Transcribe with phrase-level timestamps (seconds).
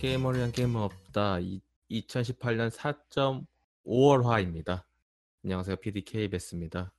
[0.00, 1.40] 게이머를 위한 게임은 없다.
[1.40, 1.60] 이,
[1.90, 2.70] 2018년
[3.84, 4.84] 4.5월화입니다.
[5.44, 5.76] 안녕하세요.
[5.76, 6.92] PDK 베스입니다.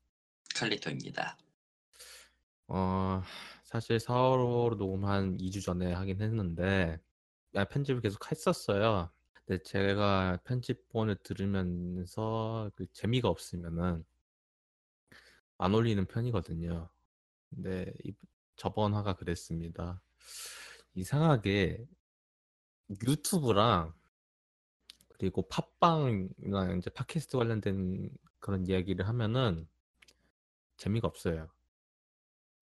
[0.56, 1.38] 칼리토입니다.
[2.68, 3.24] 어,
[3.64, 7.00] 사실 4월호로 녹음한 2주 전에 하긴 했는데
[7.56, 9.10] 아, 편집을 계속 했었어요.
[9.46, 14.04] 근데 제가 편집본을 들으면서 그 재미가 없으면은
[15.58, 16.90] 안 올리는 편이거든요.
[17.50, 18.14] 근데 이-
[18.56, 20.02] 저번 화가 그랬습니다.
[20.96, 21.86] 이상하게
[23.08, 23.94] 유튜브랑
[25.10, 29.68] 그리고 팟빵이나 이제 팟캐스트 관련된 그런 이야기를 하면은
[30.78, 31.50] 재미가 없어요.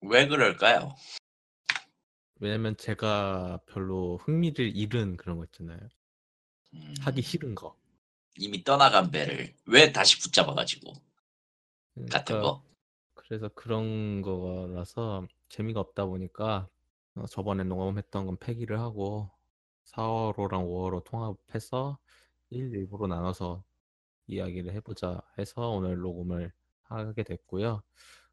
[0.00, 0.94] 왜 그럴까요?
[2.40, 5.78] 왜냐면 제가 별로 흥미를 잃은 그런 거 있잖아요.
[6.74, 7.76] 음, 하기 싫은 거.
[8.36, 10.92] 이미 떠나간 배를 왜 다시 붙잡아가지고
[12.10, 12.64] 같은 그러니까 거.
[13.14, 16.68] 그래서 그런 거라서 재미가 없다 보니까
[17.14, 19.30] 어, 저번에 녹음했던 건 폐기를 하고
[19.92, 21.98] 4월호랑 5월호 통합해서
[22.50, 23.62] 1, 2부로 나눠서
[24.26, 27.82] 이야기를 해보자 해서 오늘 녹음을 하게 됐고요.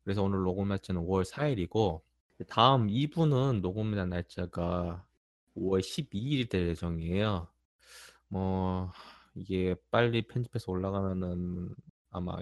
[0.03, 2.02] 그래서 오늘 녹음 날짜는 5월 4일이고
[2.48, 5.06] 다음 2부는 녹음한 날짜가
[5.56, 7.48] 5월 12일이 될 예정이에요.
[8.28, 8.92] 뭐
[9.33, 11.73] 이게 빨리 편집해서 올라가면은
[12.09, 12.38] 아마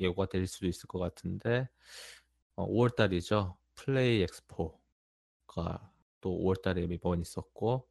[0.00, 1.68] 예고가 될 수도 있을 것 같은데
[2.56, 3.56] 5월 달이죠.
[3.74, 7.88] 플레이 엑스포가 또 5월 달에 매번 있었고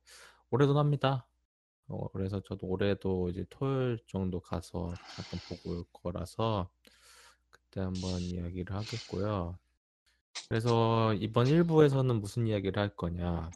[0.50, 1.28] 올해도 합니다.
[1.88, 6.70] 어, 그래서 저도 올해도 이제 토요일 정도 가서 잠깐 보고 올 거라서
[7.50, 9.58] 그때 한번 이야기를 하겠고요.
[10.50, 13.52] 그래서 이번 1부에서는 무슨 이야기를 할 거냐.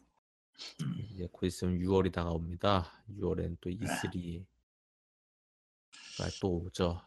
[1.12, 2.92] 이제 곧 있으면 6월이 다가옵니다.
[3.09, 4.45] 6월엔 또 E3가
[6.42, 7.02] 또 오죠.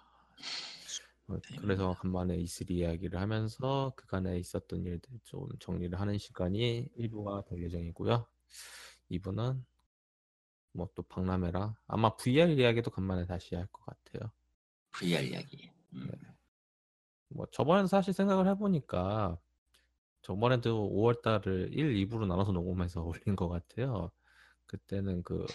[1.26, 7.62] 어, 그래서 간만에 E3 이야기를 하면서 그간에 있었던 일들 좀 정리를 하는 시간이 1부가 될
[7.62, 8.26] 예정이고요.
[9.10, 9.62] 2부는
[10.74, 14.30] 뭐 또 박람회랑 아마 VR 이야기도 간만에 다시 할 것 같아요.
[14.92, 15.70] VR 이야기.
[15.94, 16.08] 음,
[17.28, 19.38] 뭐 저번에 사실 생각을 해보니까
[20.22, 23.02] 저번에도 5월 달을 1, 2부로 나눠서 녹음해서
[23.32, 24.10] 올린 것 같아요.
[24.66, 25.46] 그때는 그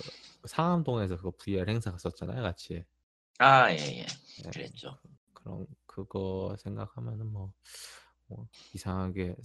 [0.45, 2.85] 상암동에서 그거 VR 행사 갔었잖아요, 같이.
[3.39, 4.05] 아, 예, 예.
[4.43, 4.97] 네, 그랬죠.
[5.33, 7.53] 그런 그거 생각하면은 뭐,
[8.27, 9.35] 뭐 이상하게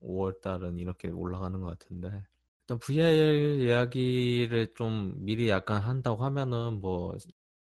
[0.00, 2.24] 5월 달은 이렇게 올라가는 것 같은데
[2.66, 7.14] 일단 VR 이야기를 좀 미리 약간 한다고 하면은 뭐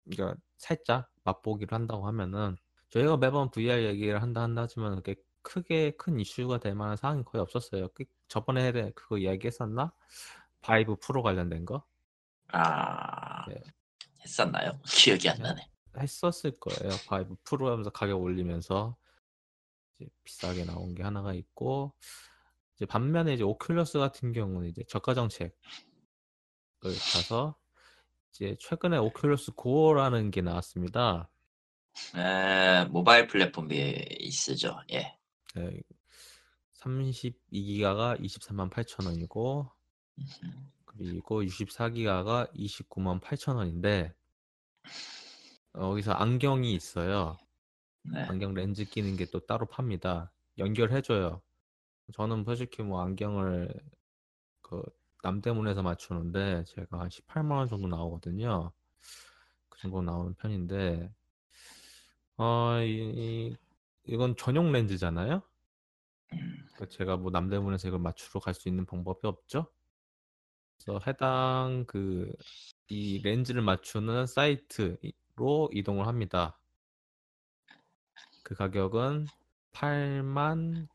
[0.10, 2.58] 그러니까 살짝 맛보기를 한다고 하면은
[2.90, 7.42] 저희가 매번 VR 얘기를 한다 한다 하지만 그렇게 크게 큰 이슈가 될 만한 사항이 거의
[7.44, 7.90] 없었어요.
[7.90, 9.94] 그- 저번에 그거 이야기했었나?
[10.62, 11.84] Vive Pro 관련된 거
[12.52, 13.62] 아, 네.
[14.22, 14.80] 했었나요?
[14.90, 15.44] 기억이 안 네.
[15.44, 15.70] 나네.
[16.00, 16.90] 했었을 거예요.
[17.08, 18.98] Vive Pro 하면서 가격 올리면서
[20.24, 21.94] 비싸게 나온 게 하나가 있고
[22.80, 25.52] 이제 반면에 이제 Oculus 같은 경우는 이제 저가 정책을
[26.82, 27.58] 타서
[28.32, 31.30] 이제 최근에 오큘러스 고라는 게 나왔습니다.
[32.16, 34.80] 에, 모바일 플랫폼에 있으죠.
[34.94, 35.18] 예.
[36.78, 39.70] 32기가가 23만 8천 원이고
[40.20, 44.14] 음, 그리고 64기가가 29만 8천 원인데
[45.76, 47.38] 여기서 안경이 있어요.
[48.04, 48.22] 네.
[48.24, 50.32] 안경 렌즈 끼는 게 또 따로 팝니다.
[50.58, 51.42] 연결해줘요.
[52.14, 53.74] 저는 솔직히 뭐 안경을
[54.62, 54.84] 그
[55.24, 58.72] 남대문에서 맞추는데 제가 한 18만 원 정도 나오거든요.
[59.70, 61.12] 그 정도 나오는 편인데
[62.38, 63.56] 어, 이,
[64.06, 65.44] 이 건 전용 렌즈잖아요.
[66.34, 69.72] 음, 그러니까 제가 뭐 남대문에서 이걸 맞추러 갈 수 있는 방법이 없죠.
[70.84, 72.32] 그래서 해당 그
[72.92, 76.60] 이 렌즈를 맞추는 사이트로 이동을 합니다.
[78.44, 79.28] 그 가격은
[79.72, 80.90] 8만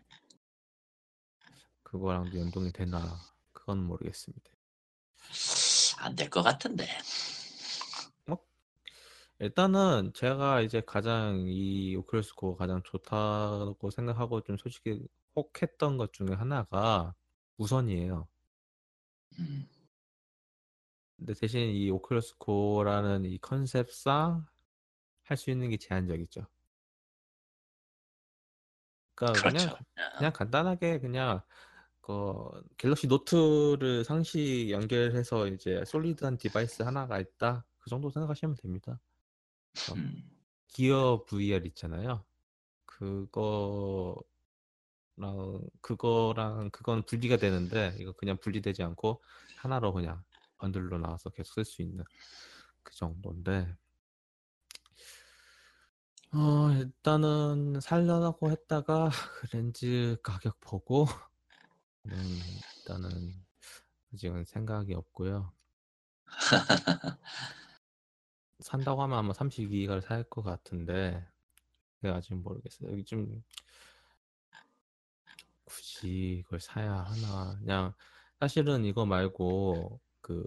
[1.82, 3.20] 그거랑도 연동이 되나
[3.52, 4.50] 그건 모르겠습니다.
[5.98, 6.86] 안 될 것 같은데.
[9.40, 15.06] 일단은 제가 이제 가장 이 오큘러스 고가 가장 좋다고 생각하고 좀 솔직히
[15.36, 17.14] 혹했던 것 중에 하나가
[17.56, 18.28] 무선이에요.
[19.38, 19.66] 음,
[21.16, 24.46] 근데 대신 이 오큘러스 고라는 이 컨셉상
[25.24, 26.46] 할 수 있는 게 제한적이죠.
[29.14, 29.70] 그러니까 그냥 그렇죠.
[29.70, 31.42] 가- 아, 그냥 간단하게 그냥
[32.02, 37.66] 그 갤럭시 노트를 상시 연결해서 이제 solid한 디바이스 하나가 있다.
[37.78, 39.00] 그 정도 생각하시면 됩니다.
[39.72, 40.30] 그래서 음,
[40.68, 42.24] Gear VR 있잖아요.
[42.86, 44.22] 그거랑
[45.80, 49.22] 그거랑 그건 분리가 되는데 이거 그냥 분리되지 않고
[49.56, 50.22] 하나로 그냥
[50.58, 52.04] 번들로 나와서 계속 쓸 수 있는
[52.82, 53.76] 그 정도인데
[56.32, 59.08] 어 일단은 살려고 했다가
[59.40, 61.06] 그 렌즈 가격 보고
[62.04, 62.16] 는
[62.78, 63.34] 일단은
[64.14, 65.52] 아직은 생각이 없고요.
[68.60, 71.26] 산다고 하면 아마 32기가를 살 것 같은데
[72.00, 72.92] 그게 아직 모르겠어요.
[72.92, 73.42] 여기 좀
[75.64, 77.94] 굳이 이걸 사야 하나 그냥
[78.40, 80.44] 사실은 이거 말고 그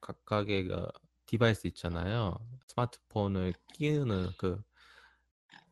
[0.00, 0.88] 각각의 그
[1.26, 2.38] 디바이스 있잖아요.
[2.68, 4.62] 스마트폰을 끼우는 그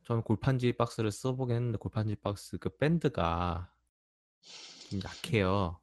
[0.04, 3.72] 저는 골판지 박스를 써보긴 했는데 골판지 박스 그 밴드가
[4.90, 5.80] 좀 약해요.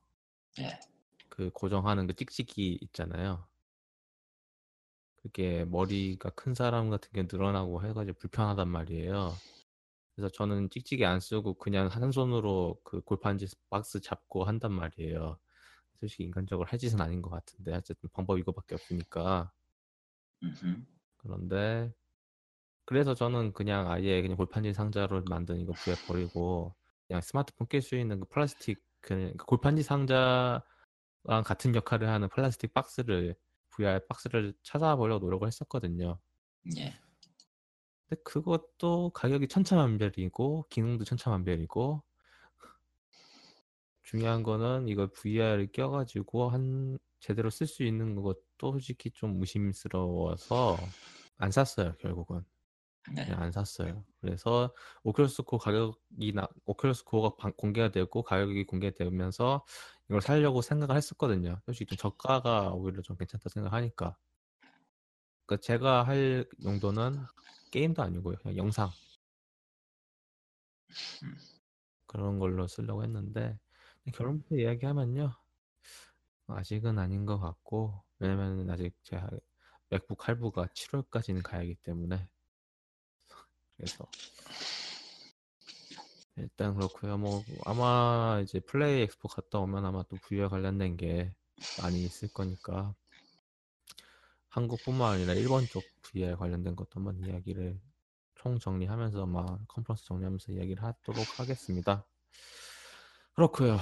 [0.60, 0.80] 예.
[1.30, 3.48] 그 고정하는 그 찍찍이 있잖아요.
[5.22, 9.34] 그게 머리가 큰 사람 같은 게 늘어나고 해가지고 불편하단 말이에요.
[10.16, 15.38] 그래서 저는 찍찍이 안 쓰고 그냥 한 손으로 그 골판지 박스 잡고 한단 말이에요.
[16.00, 19.52] 솔직히 인간적으로 할 짓은 아닌 것 같은데 어쨌든 방법 이거밖에 없으니까
[20.44, 20.84] 음흠.
[21.18, 21.94] 그런데
[22.86, 26.74] 그래서 저는 그냥 아예 그냥 골판지 상자로 만든 이거 부에 버리고
[27.08, 30.64] 그냥 스마트폰 낄 수 있는 그 플라스틱 그 골판지 상자랑
[31.46, 33.36] 같은 역할을 하는 플라스틱 박스를
[33.72, 36.20] VR 박스를 찾아보려고 노력을 했었거든요.
[36.78, 36.94] 예.
[38.08, 42.04] 근데 그것도 가격이 천차만별이고 기능도 천차만별이고
[44.04, 50.78] 중요한 거는 이걸 VR을 껴가지고 한 제대로 쓸 수 있는 것도 솔직히 좀 무심스러워서
[51.38, 52.44] 안 샀어요 결국은
[53.16, 53.26] 네.
[53.26, 54.06] 그냥 안 샀어요.
[54.20, 59.66] 그래서 오큘러스 고 가격이 나 오큘러스 방- 공개가 되고 가격이 공개되면서
[60.12, 61.62] 이걸 사려고 생각을 했었거든요.
[61.66, 64.18] 솔직히 좀 저가가 오히려 좀 괜찮다 생각하니까.
[65.46, 67.18] 그러니까 제가 할 용도는
[67.72, 68.36] 게임도 아니고요.
[68.40, 68.90] 그냥 영상
[71.24, 71.38] 음.
[72.08, 73.58] 그런 걸로 쓰려고 했는데
[74.14, 75.34] 결혼부터 이야기하면요.
[76.48, 79.30] 아직은 아닌 것 같고 왜냐면 아직 제가
[79.88, 82.28] 맥북 할부가 7월까지는 가야하기 때문에
[83.78, 84.06] 그래서
[86.38, 87.18] 일단 그렇고요.
[87.18, 91.34] 뭐 아마 이제 플레이 엑스포 갔다 오면 아마 또 VR 관련된 게
[91.82, 92.96] 많이 있을 거니까
[94.50, 97.80] 한국뿐만 아니라 일본 쪽 VR 관련된 것도 한번 이야기를
[98.36, 102.06] 총 정리하면서 막 컨퍼런스 정리하면서 이야기를 하도록 하겠습니다.
[103.34, 103.78] 그렇고요.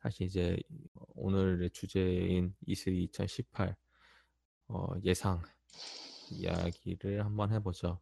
[0.00, 0.56] 다시 이제
[1.14, 3.76] 오늘의 주제인 E3 2018
[4.68, 5.42] 어, 예상
[6.30, 8.00] 이야기를 한번 해보죠.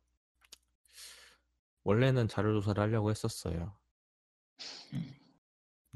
[1.84, 3.76] 원래는 자료 조사를 하려고 했었어요.
[4.92, 5.14] 음.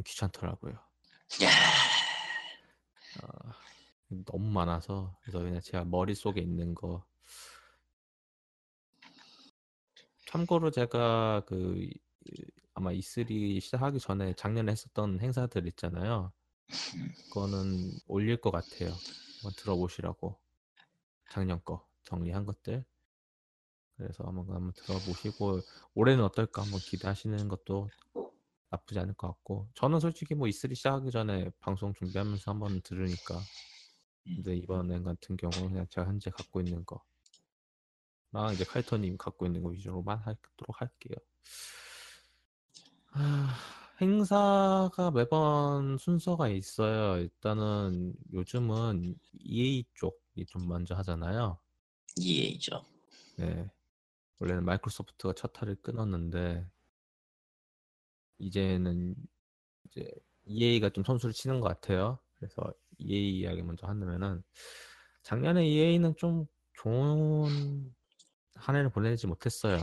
[0.05, 0.73] 귀찮더라고요.
[0.75, 1.49] 야,
[3.23, 3.53] 아,
[4.09, 7.05] 너무 많아서 그래서 그냥 제가 머릿속에 있는 거
[10.29, 11.93] 참고로 제가 그 이-
[12.75, 16.33] 아마 E3 시작하기 전에 작년에 했었던 행사들 있잖아요.
[17.29, 18.89] 그거는 올릴 것 같아요.
[18.91, 20.41] 한번 들어보시라고
[21.31, 22.85] 작년 거 정리한 것들.
[23.97, 25.61] 그래서 한번 한번 들어보시고
[25.95, 27.89] 올해는 어떨까 한번 기대하시는 것도
[28.71, 33.41] 나쁘지 않을 것 같고 저는 솔직히 뭐 E3 시작하기 전에 방송 준비하면서 한번 들으니까
[34.25, 39.69] 근데 이번엔 같은 경우는 그냥 제가 현재 갖고 있는 거랑 이제 칼터님 갖고 있는 거
[39.69, 41.17] 위주로만 하도록 할게요.
[43.13, 43.55] 아,
[44.01, 47.19] 행사가 매번 순서가 있어요.
[47.23, 51.59] 일단은 요즘은 EA 쪽이 좀 먼저 하잖아요.
[52.17, 52.85] EA죠.
[53.37, 53.71] 네.
[54.39, 56.67] 원래는 마이크로소프트가 첫 타를 끊었는데
[58.39, 59.15] 이제는
[59.87, 60.11] 이제
[60.47, 62.19] EA가 좀 선수를 치는 것 같아요.
[62.35, 64.43] 그래서 EA 이야기 먼저 한다면은
[65.23, 67.95] 작년에 EA는 좀 좋은
[68.55, 69.79] 한 해를 보내지 못했어요.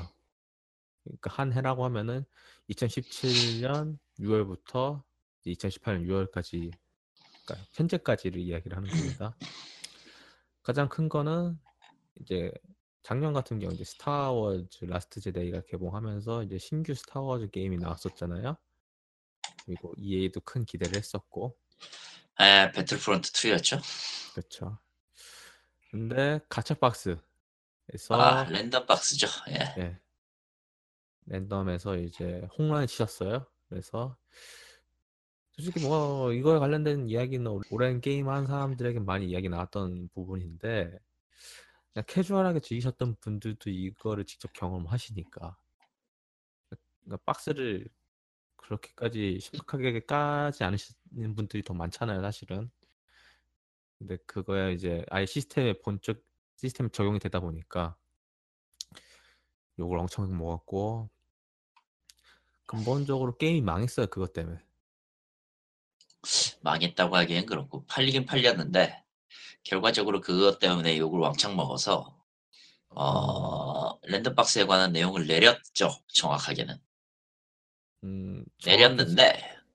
[1.04, 2.26] 그러니까 한 해라고 하면은
[2.70, 5.04] 2017년 6월부터
[5.46, 6.72] 2018년 6월까지
[7.46, 9.36] 그러니까 현재까지를 이야기를 하는 겁니다.
[10.62, 11.60] 가장 큰 거는
[12.20, 12.52] 이제
[13.04, 18.58] 작년 같은 경우 이제 스타워즈 라스트 제다이가 개봉하면서 이제 신규 스타워즈 게임이 나왔었잖아요.
[19.66, 21.58] 그리고 EA도 큰 기대를 했었고
[22.36, 23.82] 아, Battlefront 2였죠.
[24.34, 24.78] 그렇죠.
[25.90, 27.22] 근데 가챠 박스에서
[28.12, 29.28] 아, 랜덤 박스죠.
[29.50, 29.82] 예.
[29.82, 30.00] 예,
[31.26, 33.46] 랜덤에서 이제 홍란을 치셨어요.
[33.68, 34.16] 그래서
[35.52, 40.98] 솔직히 뭐 이거에 관련된 이야기는 오랜 게임 한 사람들에게 많이 이야기 나왔던 부분인데
[41.94, 45.58] 그냥 캐주얼하게 즐기셨던 분들도 이거를 직접 경험하시니까
[47.04, 47.88] 그러니까 박스를
[48.56, 52.70] 그렇게까지 심각하게 까지 않으시는 분들이 더 많잖아요, 사실은.
[53.98, 56.24] 근데 그거야 이제 아예 시스템에 본적
[56.56, 57.98] 시스템 적용이 되다 보니까
[59.80, 61.10] 욕을 엄청 먹었고
[62.66, 64.60] 근본적으로 게임이 망했어요, 그것 때문에.
[66.62, 69.04] 망했다고 하기엔 그렇고 팔리긴 팔렸는데
[69.64, 72.18] 결과적으로 그것 때문에 욕을 왕창 먹어서
[72.90, 75.96] 어, 랜덤박스에 관한 내용을 내렸죠.
[76.14, 76.78] 정확하게는
[78.04, 79.24] 음, 내렸는데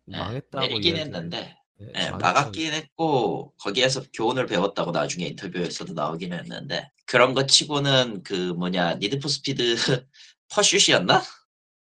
[0.09, 5.93] 예, 망했다고 내리긴 이야기를- 했는데 예, 예, 망했다고 막았긴 했고 거기에서 교훈을 배웠다고 나중에 인터뷰에서도
[5.93, 9.77] 나오긴 했는데 그런 거 치고는 그 뭐냐 니드포 스피드
[10.49, 11.23] 퍼슛이었나?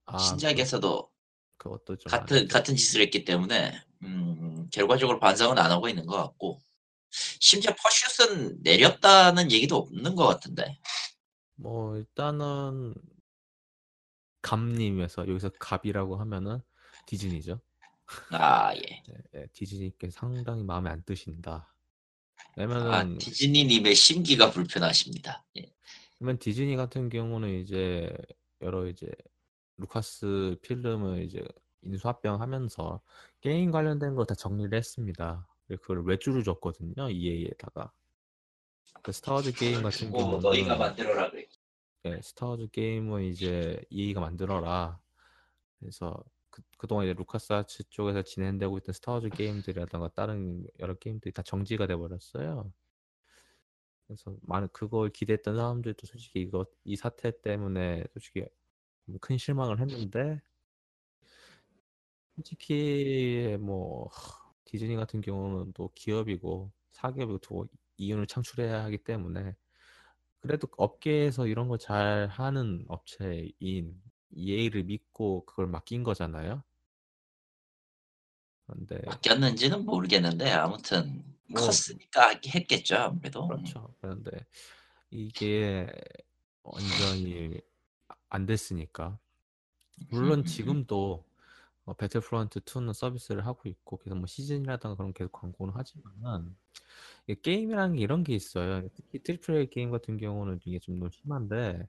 [0.06, 1.10] 아, 신작에서도
[1.58, 1.70] 그,
[2.10, 2.54] 같은 아닌데.
[2.54, 6.60] 같은 짓을 했기 때문에 음, 결과적으로 반성은 안 하고 있는 것 같고
[7.12, 10.80] 심지어 퍼슛은 내렸다는 얘기도 없는 것 같은데
[11.56, 12.96] 뭐 일단은
[14.42, 16.60] 갑님께서 여기서 갑이라고 하면은
[17.06, 17.62] 디즈니죠.
[18.32, 18.80] 아 예.
[18.80, 19.04] 예,
[19.36, 21.74] 예, 디즈니께 상당히 마음에 안 드신다.
[22.38, 25.46] 아 왜냐면은 디즈니님의 심기가 불편하십니다.
[25.58, 25.72] 예.
[26.18, 28.12] 그러면 디즈니 같은 경우는 이제
[28.62, 29.10] 여러 이제
[29.78, 31.44] 루카스 필름을 이제
[31.84, 33.02] 인수합병하면서
[33.42, 35.48] 게임 관련된 걸 다 정리를 했습니다.
[35.72, 37.10] 그리고 그걸 외주를 줬거든요.
[37.10, 37.94] EA에다가.
[39.02, 41.48] 그 스타워즈 게임 같은 뭐 너희가 경우는 만들어라 그래.
[42.04, 45.00] 예, 스타워즈 게임은 이제 EA가 만들어라.
[45.80, 51.42] 그래서 그, 그동안 이제 루카스 아츠 쪽에서 진행되고 있던 스타워즈 게임들이라던가 다른 여러 게임들이 다
[51.42, 52.70] 정지가 돼 버렸어요.
[54.08, 58.46] 그래서 많은 그걸 기대했던 사람들도 솔직히 이거 이 사태 때문에 솔직히
[59.06, 60.42] 좀큰 실망을 했는데
[62.36, 69.56] 솔직히 뭐 하, 디즈니 같은 경우는 또 기업이고 사기업이고 또 이윤을 창출해야 하기 때문에
[70.40, 74.02] 그래도 업계에서 이런 걸잘 하는 업체인
[74.32, 76.64] EA를 믿고 그걸 맡긴 거잖아요.
[78.66, 83.48] 그런데 바뀌었는지는 모르겠는데 아무튼 뭐 컸으니까 했겠죠 아무래도.
[83.48, 83.94] 그렇죠.
[84.00, 84.32] 그런데
[85.10, 85.88] 이게
[86.64, 87.60] 완전히
[88.08, 89.20] 아- 안 됐으니까
[90.10, 91.24] 물론 지금도
[91.86, 96.56] 어, 배틀프런트 2는 서비스를 하고 있고 그래서 뭐 시즌이라든가 그런 계속 광고는 하지만
[97.28, 98.88] 이게 게임이라는 게 이런 게 있어요.
[98.96, 101.88] 특히 triple A 게임 같은 경우는 이게 좀 심한데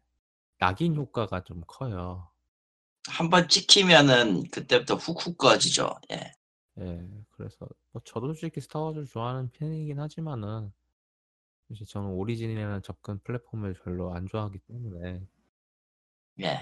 [0.58, 2.30] 낙인 효과가 좀 커요.
[3.08, 5.90] 한 번 찍히면은 그때부터 훅훅 꺼지죠.
[6.12, 6.32] 예.
[6.78, 10.72] 예, 그래서 뭐 저도 솔직히 스타워즈를 좋아하는 편이긴 하지만은
[11.68, 15.26] 사실 저는 Origin이라는 접근 플랫폼을 별로 안 좋아하기 때문에
[16.40, 16.60] 예.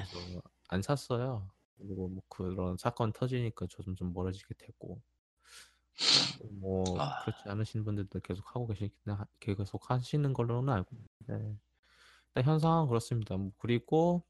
[0.68, 1.50] 안 샀어요.
[1.80, 5.00] 그리고 뭐 그런 사건 터지니까 저좀 좀 멀어지게 되고.
[6.52, 7.22] 뭐 아.
[7.24, 10.96] 그렇지 않으신 분들도 계속 하고 계시긴 하, 계속 하시는 걸로는 알고
[11.26, 11.56] 있는데.
[12.28, 13.36] 일단 현 상황은 그렇습니다.
[13.36, 14.24] 뭐 그리고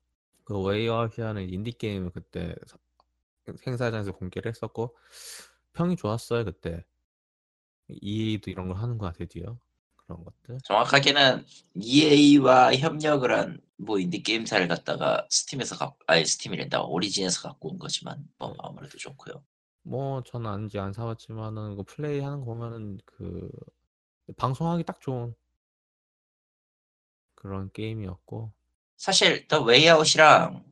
[0.45, 2.79] 그 웨이아웃이라는 인디 게임을 그때 사-
[3.67, 4.97] 행사장에서 공개를 했었고
[5.73, 6.85] 평이 좋았어요 그때.
[7.89, 9.59] EA도 이런 걸 하는 거야 드디어.
[9.97, 10.59] 그런 것들.
[10.65, 17.79] 정확하게는 EA와 협력을 한 뭐 인디 게임사를 갖다가 스팀에서 갖 아니 스팀이란다 오리진에서 갖고 온
[17.79, 18.55] 거지만 뭐 네.
[18.61, 19.43] 아무래도 좋고요.
[19.83, 23.51] 뭐 저는 안지 안 사봤지만은 그 플레이 하는 거 보면은 그
[24.37, 25.35] 방송하기 딱 좋은
[27.35, 28.53] 그런 게임이었고
[28.97, 30.63] 사실 더 웨이아웃이랑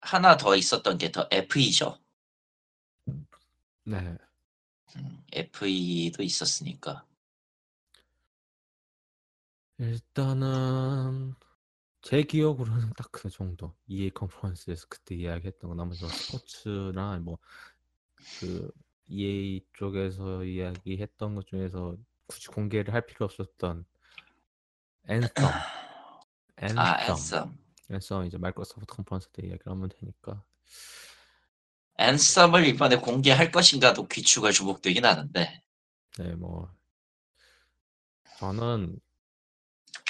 [0.00, 1.98] 하나 더 있었던 게 더 FE죠.
[3.84, 4.16] 네
[4.96, 7.04] 음, FE도 있었으니까
[9.78, 11.34] 일단은
[12.02, 13.74] 제 기억으로는 딱 그 정도.
[13.86, 15.76] EA 컨퍼런스에서 그때 이야기했던 거.
[15.76, 18.72] 나머지 뭐 스포츠나 뭐그
[19.08, 23.84] EA 쪽에서 이야기했던 것 중에서 굳이 공개를 할 필요 없었던
[25.08, 25.30] 앤썸.
[26.76, 27.10] 아 앤썸.
[27.10, 27.58] 앤썸.
[27.90, 30.42] 앤썸 이제 마이크로소프트 컨퍼런스 때 이야기를 하면 되니까.
[31.98, 35.62] 앤썸을 이번에 공개할 것인가도 귀추가 주목되긴 하는데.
[36.18, 36.68] 네 뭐
[38.38, 38.98] 저는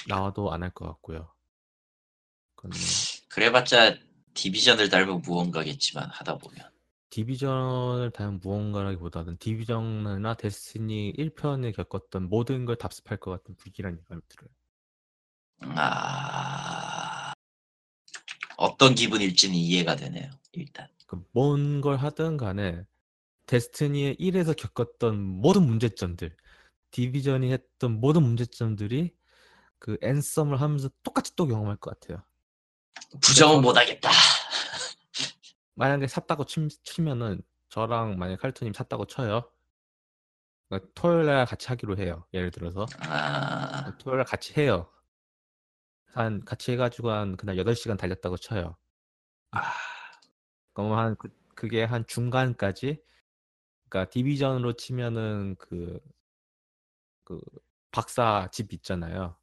[0.09, 1.32] 나와도 안 할 것 같고요
[2.63, 2.81] 그건 뭐
[3.29, 3.99] 그래봤자
[4.35, 6.71] 디비전을 닮은 무언가겠지만 하다 보면
[7.11, 14.49] 디비전을 다른 무언가라기보다는 디비전이나 데스티니 1편에 겪었던 모든 걸 답습할 것 같은 불길한 예감이 들어요.
[15.77, 17.33] 아
[18.57, 20.31] 어떤 기분일지는 이해가 되네요.
[20.53, 20.89] 일단
[21.33, 22.85] 뭔 걸 하든 간에
[23.47, 26.37] 데스티니의 1에서 겪었던 모든 문제점들,
[26.93, 29.15] 디비전이 했던 모든 문제점들이
[29.79, 32.25] 그 앤썸을 하면서 똑같이 또 경험할 것 같아요.
[33.21, 34.09] 부정은 저- 못하겠다.
[35.75, 39.51] 만약에 샀다고 치, 치면은 저랑 만약 칼토님 샀다고 쳐요.
[40.69, 42.27] 그러니까 토요일 날 같이 하기로 해요.
[42.33, 44.91] 예를 들어서 아, 토요일 날 같이 해요.
[46.15, 48.77] 한 같이 해가지고 한 그날 8시간 달렸다고 쳐요.
[49.51, 49.73] 아,
[50.75, 53.03] 그럼 한 그, 그게 한 중간까지
[53.89, 56.01] 그러니까 디비전으로 치면은 그,
[57.25, 57.41] 그
[57.91, 59.37] 박사 집 있잖아요.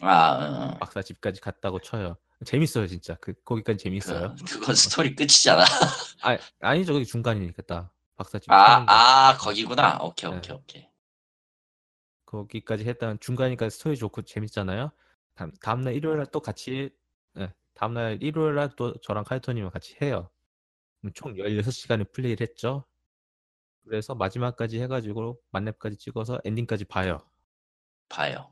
[0.00, 0.78] 아, 어.
[0.78, 2.16] 박사 집까지 갔다고 쳐요.
[2.44, 3.14] 재밌어요 진짜.
[3.20, 4.34] 그 거기까지 재밌어요.
[4.36, 5.64] 그, 그건 스토리 끝이잖아.
[6.22, 8.84] 아 아니죠 거기 중간이니까 딱 박사 집 아.
[8.88, 9.98] 아, 거기구나.
[10.02, 10.36] 오케이, 네.
[10.36, 10.88] 오케이, 오케이.
[12.26, 14.90] 거기까지 했다는 중간이니까 스토리 좋고 재밌잖아요.
[15.34, 16.90] 다음 다음날 일요일 날 또 같이
[17.34, 20.30] 네, 다음날 일요일 날 또 저랑 카이토님이랑 같이 해요.
[21.14, 22.84] 총 16시간을 플레이를 했죠.
[23.84, 27.18] 그래서 마지막까지 해가지고 만렙까지 찍어서 엔딩까지 봐요.
[28.08, 28.50] 봐요.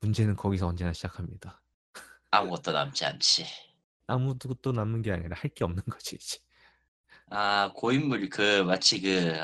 [0.00, 1.60] 문제는 거기서 언제나 시작합니다.
[2.30, 3.44] 아무것도 남지 않지.
[4.08, 6.38] 아무것도 남는 게 아니라 할 게 없는 거지 이제.
[7.30, 9.34] 아, 고인물, 그, 마치 그,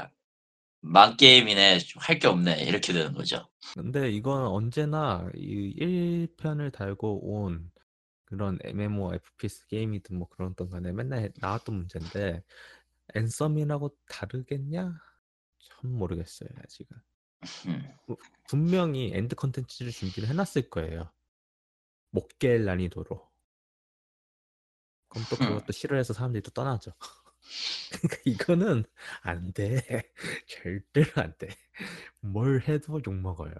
[0.81, 1.79] 망게임이네.
[1.97, 2.63] 할 게 없네.
[2.65, 3.49] 이렇게 되는 거죠.
[3.75, 7.71] 근데 이건 언제나 이 1편을 달고 온
[8.25, 12.43] 그런 MMO, FPS 게임이든 뭐 그런 던 간에 맨날 나왔던 문제인데
[13.15, 14.93] 앤썸이라고 다르겠냐?
[15.61, 16.97] 참 모르겠어요 아직은.
[17.67, 17.93] 음,
[18.49, 21.11] 분명히 end 컨텐츠를 준비를 해놨을 거예요.
[22.13, 23.31] 못 깰 난이도로.
[25.09, 25.49] 그럼 또 흠.
[25.49, 26.93] 그것도 싫어해서 사람들이 또 떠나죠.
[27.91, 28.85] 그러니까 이거는
[29.23, 29.83] 안 돼.
[30.49, 31.49] 절대로 안 돼.
[32.21, 33.53] 뭘 해도 욕 먹어요.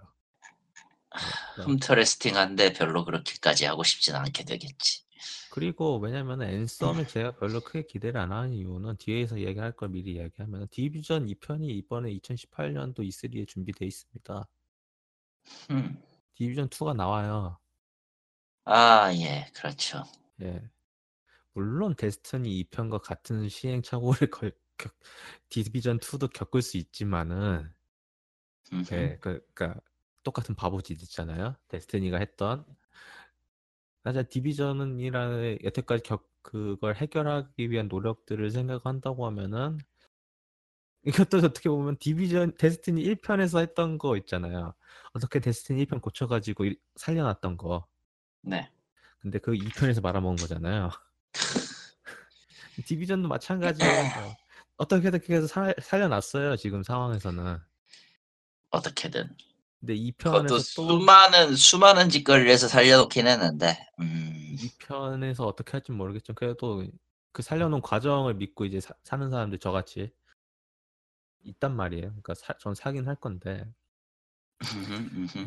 [1.11, 5.03] 그러니까 흠터레스팅한데 별로 그렇게까지 하고 싶진 않게 되겠지.
[5.51, 10.69] 그리고 왜냐면 앤썸을 제가 별로 크게 기대를 안 하는 이유는 뒤에서 얘기할 걸 미리 이야기하면
[10.71, 14.49] 디비전 2편이 이번에 2018년도 E3에 준비돼 있습니다.
[15.71, 16.03] 음.
[16.35, 17.59] 디비전 2가 나와요.
[18.65, 20.05] 아, 예, 그렇죠.
[20.43, 20.63] 예.
[21.55, 24.95] 물론 데스티니 2편과 같은 시행착오를 걸, 겪,
[25.51, 27.73] 디비전 2도 겪을 수 있지만은.
[28.93, 29.81] 예, 그, 그러니까
[30.23, 31.57] 똑같은 바보짓 있잖아요.
[31.69, 32.65] 데스티니가 했던
[34.05, 39.79] 사실 디비전이라는 여태까지 겪 그걸 해결하기 위한 노력들을 생각한다고 하면은
[41.05, 44.75] 이것도 어떻게 보면 디비전 데스티니 1편에서 했던 거 있잖아요.
[45.13, 47.87] 어떻게 데스티니 1편 고쳐가지고 일- 살려놨던 거.
[48.43, 48.71] 네.
[49.21, 50.91] 근데 그 2편에서 말아먹은 거잖아요.
[52.87, 54.37] 디비전도 마찬가지예요.
[54.77, 57.59] 어떻게든 해서 살, 살려놨어요 지금 상황에서는.
[58.71, 59.37] 어떻게든.
[59.81, 66.35] 근데 그것도 2편에서 또 수많은, 수많은 짓거리를 해서 살려놓긴 했는데, 음, 2편에서 어떻게 할지 모르겠지만
[66.35, 66.85] 그래도
[67.33, 70.13] 그 살려놓은 과정을 믿고 이제 사, 는 사람들 저같이
[71.43, 72.09] 있단 말이에요.
[72.09, 73.65] 그러니까 사, 전 사긴 할 건데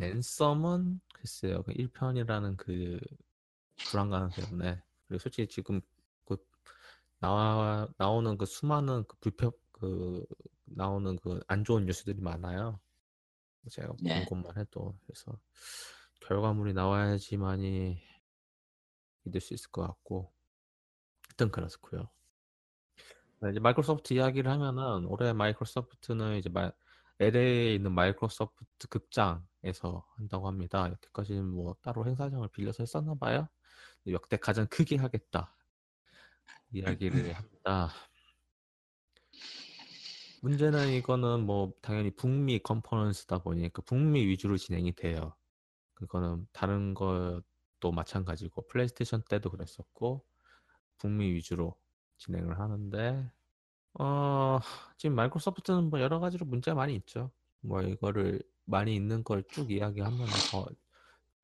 [0.01, 1.63] 앤썸은 글쎄요.
[1.63, 2.99] 그 1편이라는 그
[3.89, 5.81] 불안감 때문에 그리고 솔직히 지금
[6.25, 6.37] 그
[7.19, 10.25] 나와 나오는 그 수많은 그 불편 그
[10.65, 12.79] 나오는 그 안 좋은 뉴스들이 많아요.
[13.69, 14.25] 제가 본 네.
[14.25, 15.39] 것만 해도 그래서
[16.21, 18.01] 결과물이 나와야지만이
[19.23, 20.31] 믿을 수 있을 것 같고
[21.27, 22.09] 하여튼 그렇고요.
[23.41, 26.71] 네, 이제 마이크로소프트 이야기를 하면은 올해 마이크로소프트는 이제 마,
[27.19, 30.89] LA에 있는 마이크로소프트 극장에서 한다고 합니다.
[30.89, 33.47] 여태까지는 뭐 따로 행사장을 빌려서 했었나 봐요.
[34.07, 35.55] 역대 가장 크게 하겠다
[36.71, 37.89] 이야기를 합니다.
[40.41, 45.35] 문제는 이거는 뭐 당연히 북미 컨퍼런스다 보니까 북미 위주로 진행이 돼요.
[45.95, 50.23] 그거는 다른 것도 마찬가지고 플레이스테이션 때도 그랬었고
[50.97, 51.79] 북미 위주로
[52.17, 53.31] 진행을 하는데
[53.99, 54.59] 어
[54.97, 57.31] 지금 마이크로소프트는 뭐 여러 가지로 문제가 많이 있죠.
[57.61, 60.67] 뭐 이거를 많이 있는 걸 쭉 이야기하면 더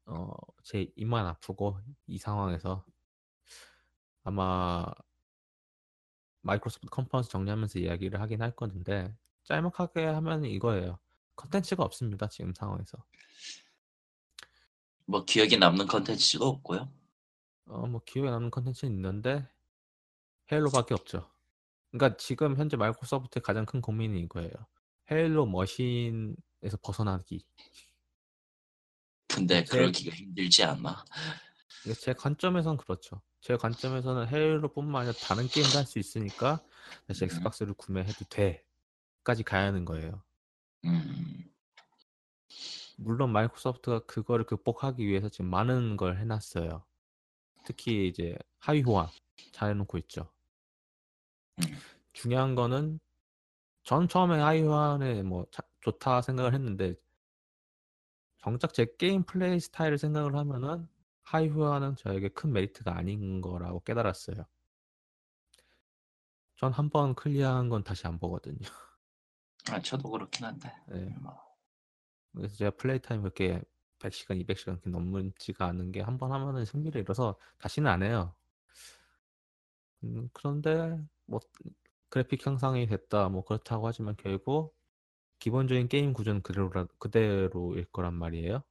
[0.07, 0.33] 어
[0.63, 2.85] 제 입만 아프고 이 상황에서
[4.23, 4.85] 아마
[6.41, 10.99] 마이크로소프트 컨퍼런스 정리하면서 이야기를 하긴 할 건데 짤막하게 하면 이거예요.
[11.35, 12.27] 컨텐츠가 없습니다.
[12.27, 13.03] 지금 상황에서.
[15.05, 16.89] 뭐 기억에 남는 컨텐츠도 없고요.
[17.67, 19.47] 어 뭐 기억에 남는 컨텐츠는 있는데
[20.51, 21.30] 헤일로밖에 없죠.
[21.91, 24.51] 그러니까 지금 현재 마이크로소프트의 가장 큰 고민이 이거예요.
[25.11, 27.45] 헤일로 머신에서 벗어나기.
[29.27, 31.03] 근데 제- 그러기가 힘들지 않나?
[31.85, 33.21] 이게 제 관점에선 그렇죠.
[33.41, 36.63] 제 관점에서는 헤일로뿐만 아니라 다른 게임도 할 수 있으니까
[37.07, 37.25] 다시 음.
[37.25, 40.21] 엑스박스를 구매해도 돼.까지 가야 하는 거예요.
[40.85, 41.51] 음,
[42.97, 46.83] 물론 마이크로소프트가 그거를 극복하기 위해서 지금 많은 걸 해놨어요.
[47.65, 49.07] 특히 이제 하위 호환
[49.51, 50.31] 잘 해놓고 있죠.
[51.63, 51.77] 음.
[52.13, 52.99] 중요한 거는
[53.83, 56.95] 전 처음에 호환에 뭐 자- 좋다 생각을 했는데
[58.39, 60.87] 정작 제 게임 플레이 스타일을 생각을 하면은
[61.33, 64.45] 호환은 저에게 큰 메리트가 아닌 거라고 깨달았어요.
[66.55, 68.57] 전 한 번 클리어한 건 다시 안 보거든요.
[69.71, 70.71] 아, 저도 그렇긴 한데.
[70.87, 71.15] 네.
[71.21, 71.35] 뭐.
[72.35, 73.61] 그래서 제가 플레이 타임 그렇게
[73.99, 78.35] 100시간, 200시간 이렇게 넘지가 않은 게 한 번 하면은 흥미를 잃어서 다시는 안 해요.
[80.03, 81.39] 음, 그런데 뭐
[82.09, 84.75] 그래픽 향상이 됐다 뭐 그렇다고 하지만 결국
[85.39, 88.63] 기본적인 게임 구조는 그대로 그대로일 거란 말이에요.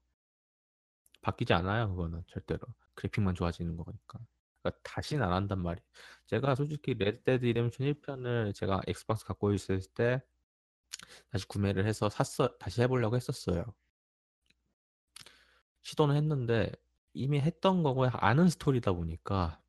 [1.23, 2.61] 바뀌지 않아요 그거는 절대로
[2.95, 4.19] 그래픽만 좋아지는 거니까.
[4.63, 5.85] 그러니까 다시는 안 한단 말이에요.
[6.27, 10.23] 제가 솔직히 레드데드 리뎀션 1편을 제가 엑스박스 갖고 있을 때
[11.31, 13.65] 다시 구매를 해서 샀어 다시 해보려고 했었어요.
[15.83, 16.71] 시도는 했는데
[17.15, 19.61] 이미 했던 거고 아는 스토리다 보니까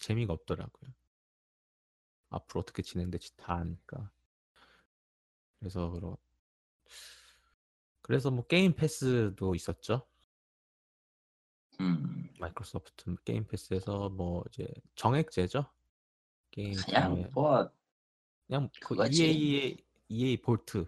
[0.00, 0.90] 재미가 없더라고요.
[2.30, 4.10] 앞으로 어떻게 진행될지 다 아니까.
[5.58, 6.16] 그래서 그러
[8.02, 10.06] 그래서 뭐 게임 패스도 있었죠.
[11.80, 15.66] 음, 마이크로소프트 게임 패스에서 뭐 이제 정액제죠.
[16.50, 17.30] 게임 그냥.
[17.34, 17.70] 뭐
[18.46, 19.76] 그냥 그 그거지.
[20.08, 20.86] EA 볼트.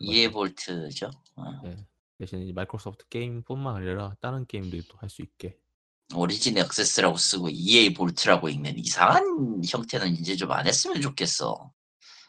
[0.00, 1.10] EA 볼트죠.
[1.36, 1.44] 어.
[1.64, 1.76] 예.
[2.18, 5.58] 대신 이제 마이크로소프트 게임뿐만 아니라 다른 게임들도 할 수 있게.
[6.14, 11.70] 오리진 액세스라고 쓰고 EA 볼트라고 읽는 이상한 형태는 이제 좀 안 했으면 좋겠어.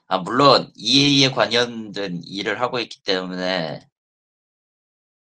[0.08, 3.88] 아 물론 EA에 관련된 일을 하고 있기 때문에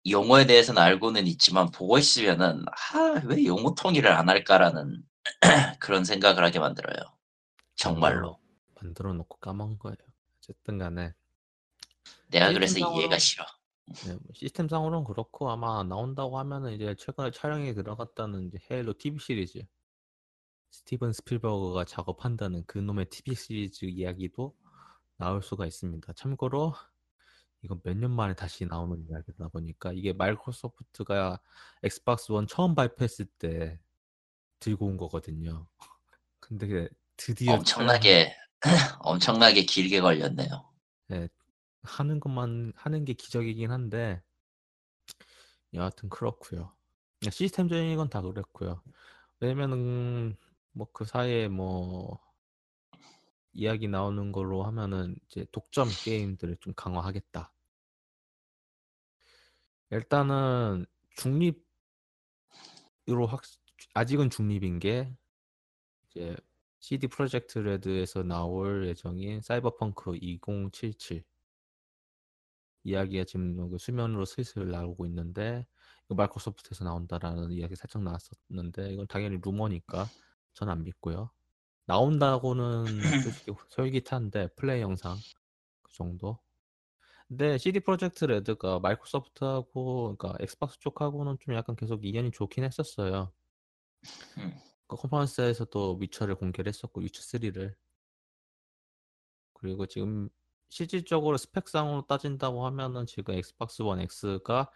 [0.10, 5.02] 용어에 대해서는 알고는 있지만 보고 있으면은 아 왜 용어 통일을 안 할까라는
[5.80, 6.98] 그런 생각을 하게 만들어요.
[7.76, 8.40] 정말로.
[8.82, 9.96] 만들어 놓고 까먹은 거예요.
[10.38, 11.14] 어쨌든 간에
[12.28, 13.46] 내가 그래서 이해가 싫어.
[13.86, 19.66] 네, 뭐 시스템상으로는 그렇고 아마 나온다고 하면은 이제 최근에 촬영에 들어갔다는 이제 헤일로 TV 시리즈
[20.72, 24.56] 스티븐 스필버그가 작업한다는 그놈의 TV 시리즈 이야기도
[25.18, 26.14] 나올 수가 있습니다.
[26.14, 26.74] 참고로
[27.62, 31.40] 이건 몇 년 만에 다시 나오는 이야기다 보니까 이게 마이크로소프트가
[31.84, 33.80] 엑스박스 원 처음 발표했을 때
[34.60, 35.68] 들고 온 거거든요.
[36.40, 38.36] 근데 드디어 엄청나게
[39.02, 40.70] 엄청나게 길게 걸렸네요.
[41.12, 41.30] 예,
[41.84, 44.22] 하는 것만 하는 게 기적이긴 한데
[45.74, 46.74] 여하튼 그렇고요.
[47.30, 48.82] 시스템적인 건 다 그렇고요.
[49.40, 50.36] 왜냐면은
[50.74, 52.20] 뭐 그 사이에 뭐
[53.54, 57.54] 이야기 나오는 걸로 하면은 이제 독점 게임들을 좀 강화하겠다.
[59.92, 60.86] 일단은
[61.18, 61.62] 중립으로
[63.28, 63.42] 확
[63.94, 65.14] 아직은 중립인 게
[66.10, 66.36] 이제
[66.80, 71.24] CD 프로젝트 레드에서 나올 예정인 사이버펑크 2077
[72.84, 75.66] 이야기가 지금 그 수면으로 슬슬 나오고 있는데
[76.06, 80.08] 이거 마이크로소프트에서 나온다라는 이야기 살짝 나왔었는데 이건 당연히 루머니까
[80.54, 81.32] 전 안 믿고요.
[81.86, 82.86] 나온다고는
[83.70, 85.18] 솔깃한데 플레이 영상
[85.84, 86.40] 그 정도.
[87.28, 93.32] 근데 CD 프로젝트 레드가 마이크로소프트하고 그러니까 엑스박스 쪽하고는 좀 약간 계속 인연이 좋긴 했었어요.
[94.38, 94.54] 음.
[94.88, 97.76] 그 컨퍼런스에서도 위쳐를 공개를 했었고 위쳐 3를
[99.54, 100.30] 그리고 지금
[100.74, 104.72] 실질적으로 스펙상으로 따진다고 하면은 지금 엑스박스 원 X가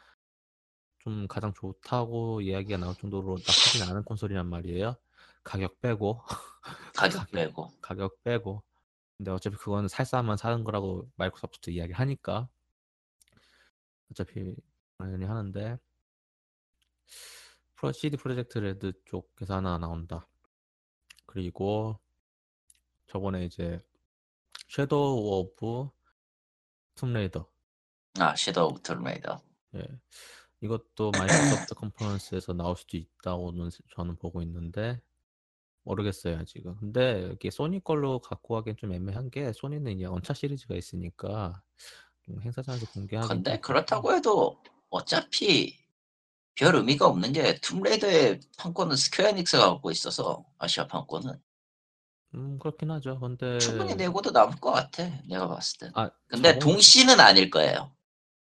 [1.00, 4.96] 좀 가장 좋다고 이야기가 나올 정도로 나쁘진 않은 콘솔이란 말이에요.
[5.44, 6.22] 가격 빼고
[6.96, 7.32] 가격.
[7.32, 7.72] 빼고.
[7.82, 8.62] 가격 빼고
[9.18, 12.48] 근데 어차피 그거는 살 사람만 사는 거라고 마이크로소프트 이야기 하니까
[14.12, 14.56] 어차피
[15.00, 15.80] 당연히 하는데
[17.74, 20.28] 프로 CD 프로젝트 레드 쪽에서 하나 나온다.
[21.26, 22.00] 그리고
[23.08, 23.82] 저번에 이제
[24.68, 25.90] 섀도우 오브
[26.96, 27.48] 툼레이더
[28.20, 29.42] 아 섀도우 오브 툼레이더.
[29.76, 29.88] 예.
[30.62, 35.00] 이것도 마이크로소프트 컨퍼런스에서 나올 수도 있다고는 저는 보고 있는데
[35.84, 36.78] 모르겠어요 아직은.
[36.78, 41.62] 근데 이게 소니 걸로 갖고 하기엔 좀 애매한 게 소니는 이제 언차 시리즈가 있으니까
[42.24, 45.78] 좀 행사장에서 공개하기 근데 그렇다고 해도 어차피
[46.56, 51.40] 별 의미가 없는 게 툼레이더의 판권은 스퀘어 에닉스가 갖고 있어서 아시아 판권은
[52.36, 53.20] 음 그렇긴 하죠.
[53.20, 55.92] 근데 충분히 내고도 남을 것 같아 내가 봤을 땐.
[55.96, 57.92] 아 근데 저번- 동시는 아닐 거예요.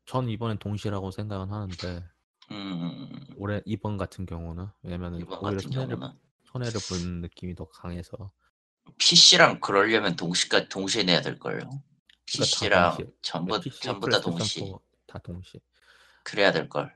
[0.06, 2.04] 전 이번엔 동시라고 생각은 하는데
[2.52, 7.68] 음, 올해 이번 같은 경우는 왜냐면은 이번 오히려 같은 손해를 경우는 손해를 보는 느낌이 더
[7.70, 8.32] 강해서
[9.00, 11.58] PC랑 그러려면 동시까지 동시에 내야 될 걸요.
[11.60, 11.82] 그러니까 다
[12.44, 13.14] PC랑 동시에.
[13.22, 15.60] 전부 PC, 전부 다 플레이스테이션 동시 4 다 동시.
[16.24, 16.94] 그래야 될 걸.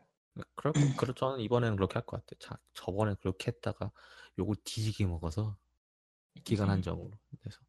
[0.55, 2.37] 그럴 거, 그렇 저는 이번에는 그렇게 할 것 같아요.
[2.39, 3.91] 자, 저번에 그렇게 했다가
[4.37, 5.57] 욕을 뒤지게 먹어서
[6.43, 6.71] 기간 음.
[6.73, 7.11] 한정으로.
[7.41, 7.59] 그래서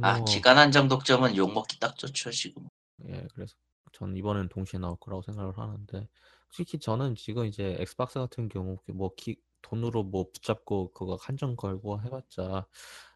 [0.00, 2.68] 아 뭐 기간 한정 독점은 욕 먹기 딱 좋죠 지금.
[3.08, 3.54] 예, 그래서
[3.92, 6.08] 저는 이번엔 동시에 나올 거라고 생각을 하는데
[6.50, 12.00] 솔직히 저는 지금 이제 엑스박스 같은 경우 뭐 기, 돈으로 뭐 붙잡고 그거 한정 걸고
[12.02, 12.66] 해봤자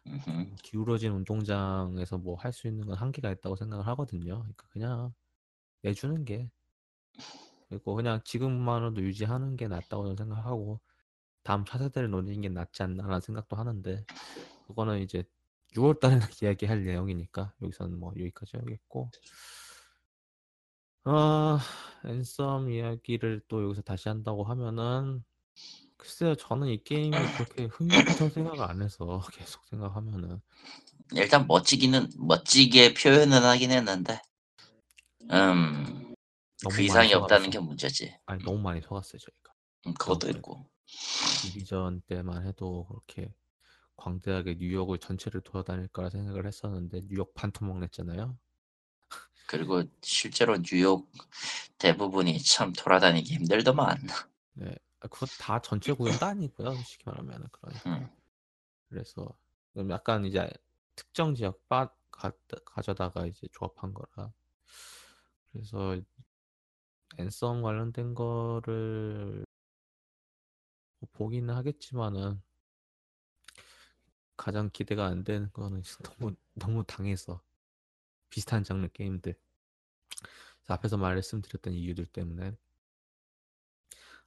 [0.07, 0.55] 음흠.
[0.63, 4.39] 기울어진 운동장에서 뭐 할 수 있는 건 한계가 있다고 생각을 하거든요.
[4.39, 5.13] 그러니까 그냥
[5.83, 6.51] 내주는 게
[7.69, 10.79] 그리고 그냥 지금만으로도 유지하는 게 낫다고 저는 생각하고
[11.43, 14.05] 다음 차세대를 노리는 게 낫지 않나라는 생각도 하는데
[14.67, 15.23] 그거는 이제
[15.75, 19.09] 6월 달에 이야기할 내용이니까 여기서는 뭐 여기까지 하겠고
[21.05, 21.59] 아
[22.05, 25.23] 앤썸 이야기를 또 여기서 다시 한다고 하면은
[25.97, 30.41] 글쎄요 저는 이 게임이 그렇게 흥미롭다고 생각을 안 해서 계속 생각하면은
[31.13, 34.21] 일단 멋지기는 멋지게 표현은 하긴 했는데
[35.31, 36.13] 음,
[36.69, 37.49] 그 이상이 없다는.
[37.49, 38.15] 게 문제지.
[38.25, 39.53] 아니 너무 많이 속았어요 저희가
[39.87, 40.29] 음, 그것도.
[40.29, 40.69] 있고.
[41.41, 43.33] 디비전 때만 해도 그렇게
[43.97, 48.37] 광대하게 뉴욕을 전체를 돌아다닐 거라 생각을 했었는데 뉴욕 반토막 냈잖아요.
[49.47, 51.09] 그리고 실제로 뉴욕
[51.77, 53.97] 대부분이 참 돌아다니기 힘들더만.
[54.53, 56.73] 네, 아, 그거 다 전체 구현도 아니고요.
[56.75, 58.09] 솔직히 말하면 그러니까 음.
[58.89, 59.27] 그래서
[59.73, 60.49] 좀 약간 이제
[60.95, 62.31] 특정 지역 빠 가,
[62.65, 64.31] 가져다가 이제 조합한 거라
[65.51, 65.99] 그래서
[67.17, 69.45] 앤썸 관련된 거를
[70.99, 72.41] 뭐 보기는 하겠지만은
[74.37, 77.41] 가장 기대가 안 되는 거는 너무 너무 당해서
[78.29, 79.35] 비슷한 장르 게임들
[80.67, 82.55] 앞에서 말씀드렸던 이유들 때문에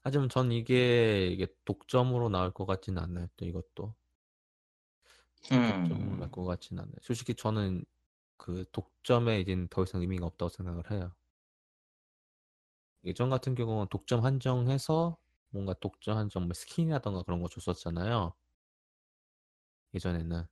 [0.01, 3.29] 하지만 전 이게 이게 독점으로 나올 것 같지는 않아요.
[3.37, 3.95] 또 이것도
[5.67, 6.95] 독점으로 음, 나올 것 같지는 않아요.
[7.03, 7.85] 솔직히 저는
[8.37, 11.15] 그 독점에 이제는 더 이상 의미가 없다고 생각을 해요.
[13.05, 15.19] 예전 같은 경우는 독점 한정해서
[15.51, 18.35] 뭔가 독점 한정 뭐 스킨이라던가 그런 거 줬었잖아요.
[19.95, 20.47] 예전에는.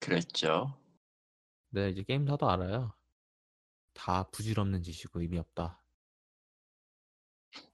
[0.00, 0.78] 그랬죠.
[1.70, 2.94] 근데 이제 게임사도 알아요.
[3.94, 5.82] 다 부질없는 짓이고 의미 없다.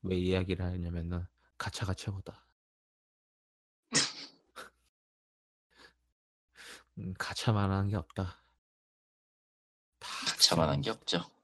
[0.03, 2.45] 왜 이야기를 하냐면은 가차가 최고다.
[6.99, 8.43] 음, 가차만한 게 없다.
[10.01, 10.09] 다
[10.41, 10.91] 차만한 부질없는 게 짓.
[10.91, 11.39] 없죠.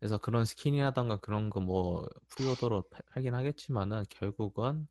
[0.00, 4.88] 그래서 그런 스킨이라던가 그런 거 뭐 pre-order로 팔- 팔긴 하겠지만은 결국은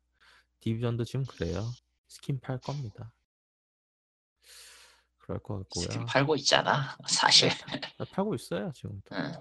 [0.60, 1.64] 디비전도 지금 그래요.
[2.10, 3.12] 스킨 팔 겁니다.
[5.18, 6.06] 그럴 것 스킨 같고요.
[6.06, 6.96] 팔고 있잖아.
[7.08, 7.50] 사실.
[7.70, 9.14] 네, 파- 팔고 있어요 지금도.
[9.14, 9.32] 음.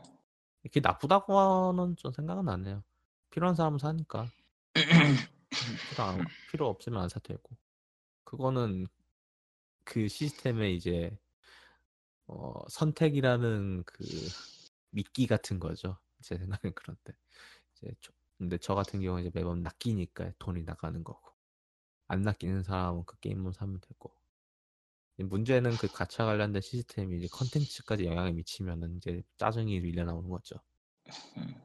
[0.63, 2.83] 이게 나쁘다고는 좀 생각은 안 해요.
[3.31, 4.27] 필요한 사람은 사니까
[5.89, 7.57] 필요 안, 필요 없으면 안 사도 되고.
[8.23, 8.85] 그거는
[9.83, 11.17] 그 시스템의 이제
[12.27, 14.03] 어, 선택이라는 그
[14.91, 15.97] 미끼 같은 거죠.
[16.21, 17.13] 제 생각엔 그런데
[17.73, 21.28] 이제 저, 근데 저 같은 경우는 이제 매번 낚이니까 돈이 나가는 거고
[22.09, 24.11] 안 낚이는 사람은 그 게임만 사면 되고
[25.17, 30.55] 문제는 그 가차 관련된 시스템이 이제 컨텐츠까지 영향을 미치면은 이제 짜증이 밀려 나오는 거죠.
[31.37, 31.55] 음.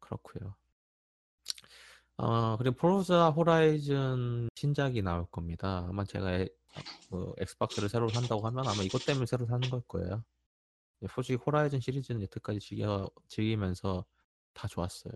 [0.00, 0.54] 그렇고요.
[2.16, 5.86] 어, 그리고 포르자 호라이즌 신작이 나올 겁니다.
[5.88, 6.48] 아마 제가 에-
[7.10, 10.24] 그 엑스박스를 새로 산다고 하면 아마 이것 때문에 새로 사는 걸 거예요.
[11.14, 14.04] 솔직히 호라이즌 시리즈는 여태까지 즐겨, 즐기면서
[14.52, 15.12] 다 좋았어요.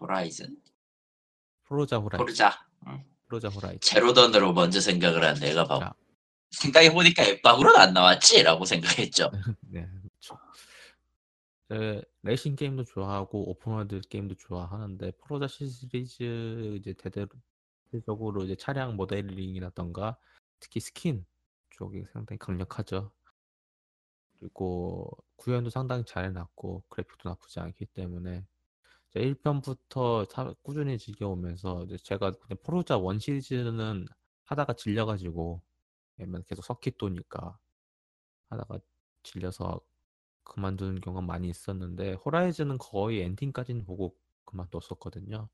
[0.00, 0.56] 호라이즌.
[1.70, 2.18] 포르자 호라이즌.
[2.18, 2.66] 포르자.
[2.88, 3.04] 음.
[3.28, 3.80] 포르자 호라이즌.
[3.80, 5.78] 제로던으로 먼저 생각을 한 내가 봐.
[5.78, 5.94] 자.
[6.50, 9.30] 생각해 보니까 엑박으로는 안 나왔지라고 생각했죠.
[9.62, 10.38] 네, 그렇죠.
[11.68, 20.18] 네, 레이싱 게임도 좋아하고 오픈월드 게임도 좋아하는데 포르자 시리즈 이제 대대적으로 이제 차량 모델링이라던가
[20.58, 21.24] 특히 스킨
[21.70, 23.12] 쪽이 상당히 강력하죠.
[24.40, 28.44] 그리고 구현도 상당히 잘 해놨고 그래픽도 나쁘지 않기 때문에
[29.14, 34.06] 1편부터 꾸준히 즐겨오면서 이제 제가 그냥 포르자 원 시리즈는
[34.44, 35.62] 하다가 질려가지고
[36.16, 37.58] 왜냐면 계속 서킷 도니까
[38.48, 38.78] 하다가
[39.22, 39.80] 질려서
[40.44, 45.48] 그만두는 경우가 많이 있었는데 호라이즌은 거의 엔딩까지는 보고 그만뒀었거든요.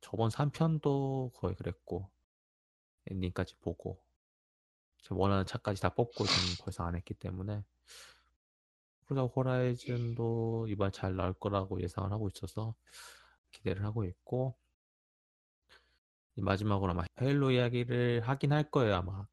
[0.00, 2.08] 저번 3편도 거의 그랬고
[3.06, 4.02] 엔딩까지 보고
[5.02, 7.64] 제 원하는 차까지 다 뽑고 저는 벌써 안 했기 때문에
[9.08, 12.74] 포르자 호라이즌도 이번 잘 나올 거라고 예상을 하고 있어서
[13.52, 14.54] 기대를 하고 있고
[16.36, 19.26] 마지막으로 아마 헤일로 이야기를 하긴 할 거예요 아마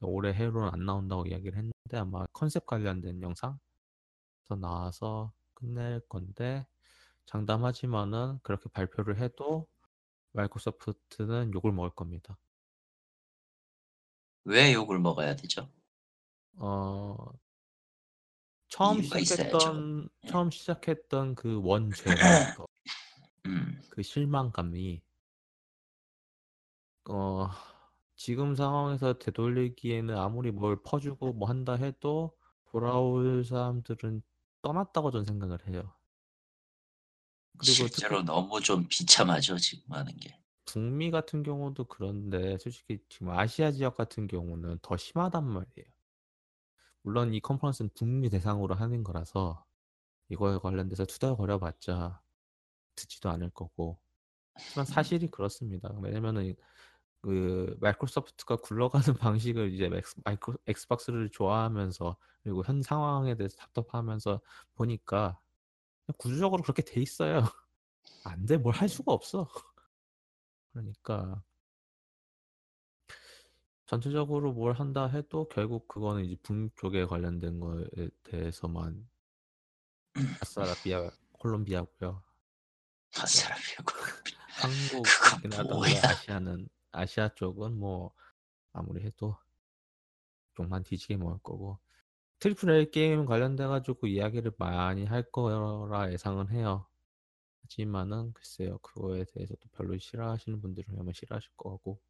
[0.00, 3.58] 올해 헤일로는 안 나온다고 이야기를 했는데 아마 컨셉 관련된 영상
[4.46, 6.66] 더 나와서 끝낼 건데
[7.24, 9.66] 장담하지만은 그렇게 발표를 해도
[10.32, 12.36] 마이크로소프트는 욕을 먹을 겁니다.
[14.44, 15.70] 왜 욕을 먹어야 되죠?
[16.56, 17.16] 어
[18.74, 19.44] 처음 이유가 있어야죠.
[19.46, 20.28] 시작했던 예.
[20.28, 22.66] 처음 시작했던 그 원죄로부터
[23.46, 23.80] 음.
[23.88, 25.00] 그 실망감이
[27.08, 27.48] 어
[28.16, 32.36] 지금 상황에서 되돌리기에는 아무리 뭘 퍼주고 뭐 한다 해도
[32.72, 34.22] 돌아올 사람들은
[34.62, 35.92] 떠났다고 저는 생각을 해요.
[37.56, 40.36] 그리고 실제로 너무 좀 비참하죠 지금 하는 게.
[40.64, 45.93] 북미 같은 경우도 그런데 솔직히 지금 아시아 지역 같은 경우는 더 심하단 말이에요.
[47.04, 49.66] 물론 이 컨퍼런스는 북미 대상으로 하는 거라서
[50.30, 52.22] 이거에 관련돼서 투덜거려봤자
[52.96, 54.00] 듣지도 않을 거고
[54.54, 55.90] 하지만 사실이 그렇습니다.
[56.02, 56.54] 왜냐면은
[57.22, 59.90] 그 마이크로소프트가 굴러가는 방식을 이제
[60.24, 64.40] 마이크로, 엑스박스를 좋아하면서 그리고 현 상황에 대해서 답답하면서
[64.74, 65.40] 보니까
[66.18, 67.40] 구조적으로 그렇게 돼 있어요.
[68.24, 69.48] 안 돼, 뭘 할 수가 없어.
[70.72, 71.42] 그러니까
[73.86, 79.06] 전체적으로 뭘 한다 해도 결국 그거는 이제 북미 쪽에 관련된 거에 대해서만
[80.40, 82.22] 아싸라비아 콜롬비아고요.
[83.16, 83.92] 아사람이고
[84.48, 86.00] 한국이나 그건 뭐야?
[86.02, 88.14] 아시아는 아시아 쪽은 뭐
[88.72, 89.36] 아무리 해도
[90.54, 91.78] 욕만 뒤지게 먹을 거고
[92.38, 96.86] triple A 게임 관련돼 가지고 이야기를 많이 할 거라 예상은 해요.
[97.62, 102.00] 하지만은 글쎄요 그거에 대해서도 별로 싫어하시는 분들은 아마 싫어하실 거고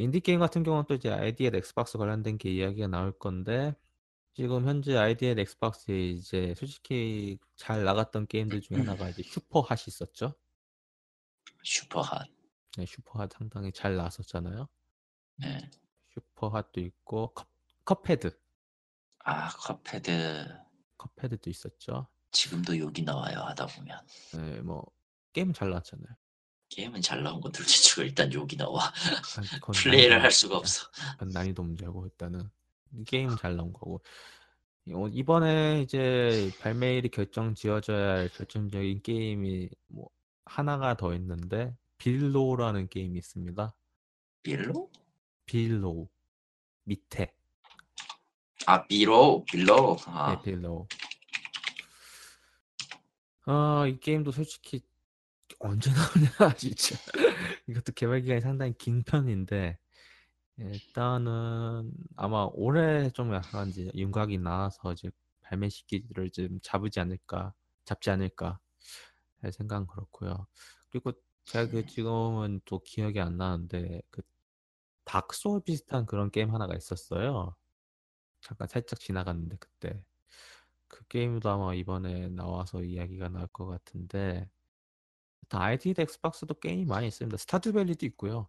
[0.00, 3.74] 인디 게임 같은 경우는 또 이제 ID@Xbox 관련된 게 이야기가 나올 건데
[4.32, 10.34] 지금 현재 ID@Xbox에 이제 솔직히 잘 나갔던 게임들 중에 하나가 이제 슈퍼핫이 있었죠.
[11.62, 12.28] 슈퍼핫.
[12.78, 14.68] 네, 슈퍼핫 상당히 잘 나왔었잖아요.
[15.36, 15.70] 네.
[16.14, 17.48] 슈퍼핫도 있고 컵,
[17.84, 18.38] 컵헤드,
[19.18, 20.60] 아 컵헤드
[20.96, 22.06] 컵헤드도 있었죠.
[22.30, 23.98] 지금도 여기 나와요 하다 보면
[24.32, 24.90] 네, 뭐
[25.34, 26.16] 게임 잘 나왔잖아요.
[26.70, 28.92] 게임은 잘 나온 건 둘째 치고 일단 여기 나와 아,
[29.74, 30.56] 플레이를 난이도 할 수가.
[30.56, 30.86] 없어.
[31.20, 32.48] 난이도 문제고 일단은
[33.06, 34.00] 게임은 잘 나온 거고
[34.92, 40.08] 어, 이번에 이제 발매일이 결정 지어져야 할 결정적인 게임이 뭐
[40.44, 43.74] 하나가 더 있는데 빌로우라는 게임이 있습니다.
[44.42, 44.90] 빌로?
[45.46, 46.08] 빌로우
[46.84, 47.34] 밑에
[48.66, 49.44] 아 빌로.
[49.52, 50.86] 네, 아 빌로우.
[53.46, 54.80] 아, 이 게임도 솔직히
[55.60, 56.96] 언제 나오냐 진짜.
[57.68, 59.78] 이것도 개발 기간이 상당히 긴 편인데
[60.58, 65.10] 일단은 아마 올해 좀 약간 이제 윤곽이 나와서 이제
[65.42, 68.58] 발매 시기를 좀 잡지 않을까, 잡지 않을까
[69.42, 70.46] 할 생각은 그렇고요.
[70.90, 71.12] 그리고
[71.44, 74.22] 제가 그 지금은 또 기억이 안 나는데 그
[75.04, 77.54] 다크소울 비슷한 그런 게임 하나가 있었어요.
[78.40, 80.02] 잠깐 살짝 지나갔는데 그때
[80.88, 84.48] 그 게임도 아마 이번에 나와서 이야기가 나올 것 같은데
[85.50, 87.36] 다 ID@Xbox도 게임이 많이 있습니다.
[87.36, 88.48] 스타듀밸리도 있고요.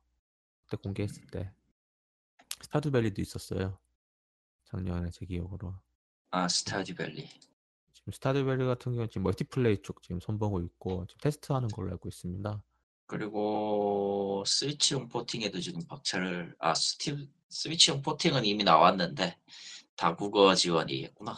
[0.67, 1.51] 그때 공개했을 때
[2.61, 3.79] 스타듀밸리도 있었어요.
[4.65, 5.73] 작년에 제 기억으로.
[6.29, 7.27] 아 스타듀밸리.
[7.93, 12.63] 지금 스타듀밸리 같은 경우는 지금 멀티플레이 쪽 지금 손보고 있고 지금 테스트하는 걸로 알고 있습니다.
[13.07, 19.37] 그리고 스위치용 porting에도 지금 박차를 아 스팀 스위치용 porting은 이미 나왔는데
[19.95, 21.35] 다국어 지원이 했구나.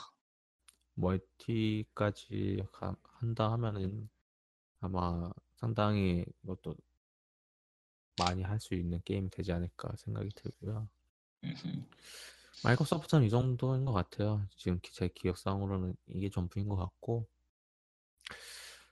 [0.96, 4.10] 멀티까지 가- 한다 하면은
[4.82, 5.32] 아마
[5.64, 6.76] 상당히 이것도
[8.20, 10.90] 많이 할 수 있는 게임이 되지 않을까 생각이 들고요.
[12.66, 14.46] 마이크로소프트는 이 정도인 것 같아요.
[14.58, 17.30] 지금 기- 제 기억상으로는 이게 전부인 것 같고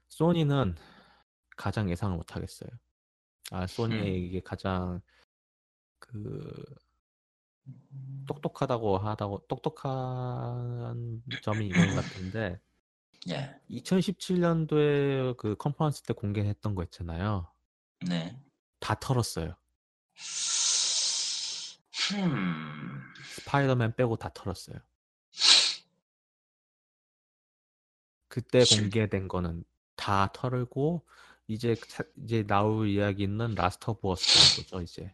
[0.08, 0.76] 소니는
[1.58, 2.70] 가장 예상을 못 하겠어요.
[3.52, 4.26] 아 소니의 음.
[4.26, 5.02] 이게 가장
[6.00, 6.64] 그
[8.28, 12.62] 똑똑하다고 하다고 똑똑한 점이 이건 같은데
[13.30, 13.56] 예.
[13.70, 17.48] 2017년도에 그 컨퍼런스 때 공개했던 거 있잖아요.
[18.08, 18.36] 네.
[18.80, 19.56] 다 털었어요.
[21.94, 23.02] 흠.
[23.36, 24.78] 스파이더맨 빼고 다 털었어요.
[28.28, 29.64] 그때 실- 공개된 거는
[29.96, 31.06] 다 털고
[31.48, 35.14] 이제 사- 이제 나올 이야기는 라스트 오브 어스 정도죠 이제.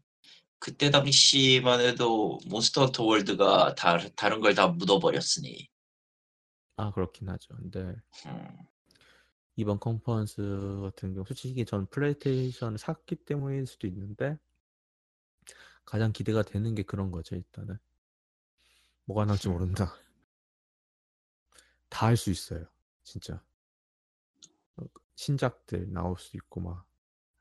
[0.59, 5.69] 그때 당시만 해도 몬스터 헌터 월드가 다, 다른 걸 다 묻어버렸으니.
[6.77, 7.55] 아 그렇긴 하죠.
[7.57, 7.95] 근데
[8.27, 8.59] 음,
[9.57, 14.39] 이번 컨퍼런스 같은 경우 솔직히 전 플레이스테이션을 샀기 때문일 수도 있는데
[15.85, 17.79] 가장 기대가 되는 게 그런 거죠 일단은
[19.05, 19.53] 뭐가 나올지 음.
[19.53, 19.95] 모른다.
[21.89, 22.67] 다 할 수 있어요
[23.03, 23.43] 진짜.
[24.77, 24.85] 어,
[25.17, 26.87] 신작들 나올 수 있고 막.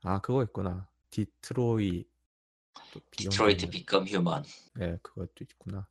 [0.02, 0.88] 아 그거 있구나.
[1.10, 2.04] 디트로이트.
[2.92, 4.44] 또 디트로이트 비컴 휴먼.
[4.74, 5.88] 네 그것도 있구나.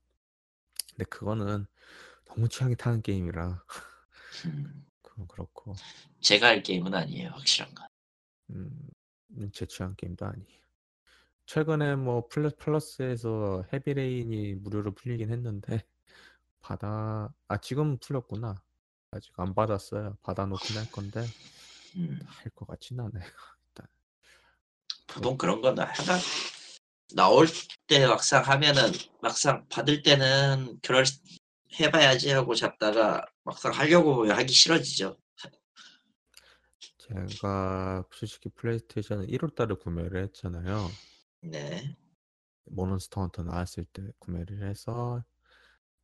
[0.92, 1.66] 근데 그거는
[2.26, 3.64] 너무 취향이 타는 게임이라.
[4.46, 5.74] 음, 그건 그렇고.
[6.22, 7.88] 제가 할 게임은 아니에요, 확실한 건.
[8.52, 8.90] 음,
[9.54, 10.61] 제 취향 게임도 아니에요.
[11.56, 15.86] 최근에 뭐 플러스 플러스에서 헤비레인이 무료로 풀리긴 했는데
[16.62, 18.56] 받아 아 지금 풀렸구나.
[19.12, 20.18] 아직 안 받았어요.
[20.24, 21.26] 받아놓긴 할 건데
[21.98, 23.12] 음, 할 것 같진 않아요.
[23.68, 23.88] 일단
[25.08, 26.20] 보통 그런 건 하나
[27.16, 27.48] 나올
[27.86, 28.84] 때 막상 하면은
[29.22, 31.04] 막상 받을 때는 그럴
[31.78, 35.18] 해봐야지 하고 잡다가 막상 하려고 하기 싫어지죠.
[36.98, 40.88] 제가 솔직히 플레이스테이션을 1월 달에 구매를 했잖아요.
[41.42, 41.96] 네.
[42.66, 45.24] 모넌스터 헌터 나왔을 때 구매를 해서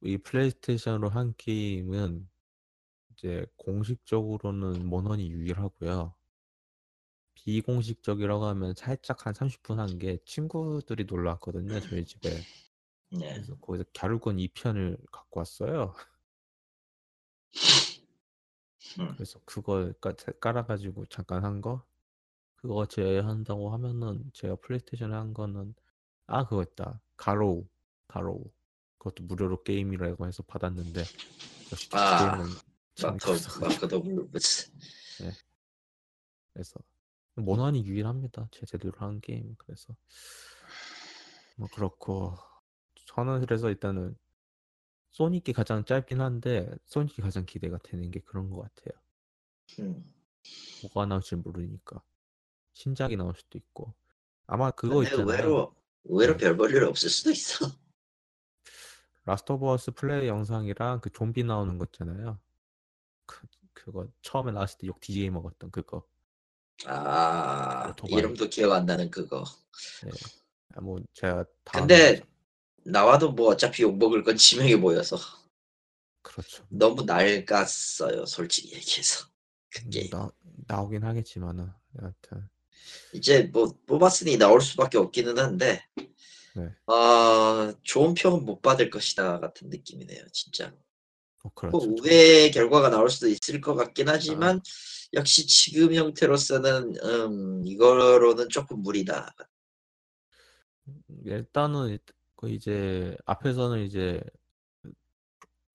[0.02, 2.30] 이 플레이스테이션으로 한 게임은
[3.14, 6.14] 이제 공식적으로는 모넌이 유일하고요.
[7.36, 11.80] 비공식적이라고 하면 살짝 한 30분 한 게 친구들이 놀러 왔거든요.
[11.82, 12.30] 저희 집에.
[13.12, 13.34] 네.
[13.34, 15.96] 그래서 거기서 갸루건 2편을 갖고 왔어요.
[19.00, 19.14] 음.
[19.16, 21.86] 그래서 그걸 깔- 깔아가지고 잠깐 한 거.
[22.68, 25.74] 그거 제한다고 하면은 제가 플레이스테이션에 한 거는
[26.26, 27.00] 아 그거 있다.
[27.16, 27.66] 가로우.
[28.10, 28.44] 가로우.
[28.98, 31.00] 그것도 무료 게임이라고 해서 받았는데
[31.72, 32.54] 역시 아, 게임은
[33.06, 33.60] 없어.
[33.62, 34.70] 마크 오브 더 울브스.
[36.52, 36.82] 그래서
[37.36, 38.50] 모넌이 유일합니다.
[38.52, 39.56] 제 제대로 한 게임.
[39.58, 39.96] 그래서
[41.56, 42.38] 뭐 그렇고
[43.06, 44.18] 저는 그래서 일단은
[45.12, 49.02] 소니 게 가장 짧긴 한데 소니 게 가장 기대가 되는 게 그런 것 같아요.
[49.80, 50.14] 음.
[50.82, 52.04] 뭐가 나올지 모르니까
[52.78, 53.94] 신작이 나올 수도 있고
[54.46, 55.26] 아마 그거 있잖아요.
[55.26, 55.76] 의외로
[56.06, 56.38] 의외로 네.
[56.38, 57.66] 별볼일 없을 수도 있어.
[59.26, 62.40] 라스트 오브 어스 플레이 영상이랑 그 좀비 나오는 거 있잖아요.
[63.26, 66.08] 그 그거 처음에 나왔을 때 욕 뒤지게 먹었던 그거.
[66.86, 68.20] 아 오토바이.
[68.20, 69.44] 이름도 기억 안 나는 그거.
[70.06, 70.12] 예.
[70.76, 72.22] 아, 뭐 제가 근데
[72.86, 75.18] 나와도 뭐 어차피 욕 먹을 건 지명해 보여서
[76.22, 76.64] 그렇죠.
[76.70, 78.28] 너무 낡았어요.
[78.28, 79.26] 솔직히 얘기해서.
[79.72, 80.10] 그 음.
[80.12, 80.32] 나
[80.68, 82.48] 나오긴 하겠지만은 여하튼
[83.14, 85.84] 이제 뭐 뽑았으니 나올 수밖에 없기는 한데
[86.56, 86.70] 네.
[86.88, 90.68] 아 좋은 평은 못 받을 것이다 같은 느낌이네요 진짜
[91.44, 91.80] 어, 뭐 그렇죠.
[91.80, 94.62] 좀- 의외의 결과가 나올 수도 있을 것 같긴 하지만
[95.14, 99.34] 역시 지금 형태로서는 음 이거로는 조금 무리다
[101.26, 102.00] 일단은 일-
[102.36, 104.22] 그 이제 앞에서는 이제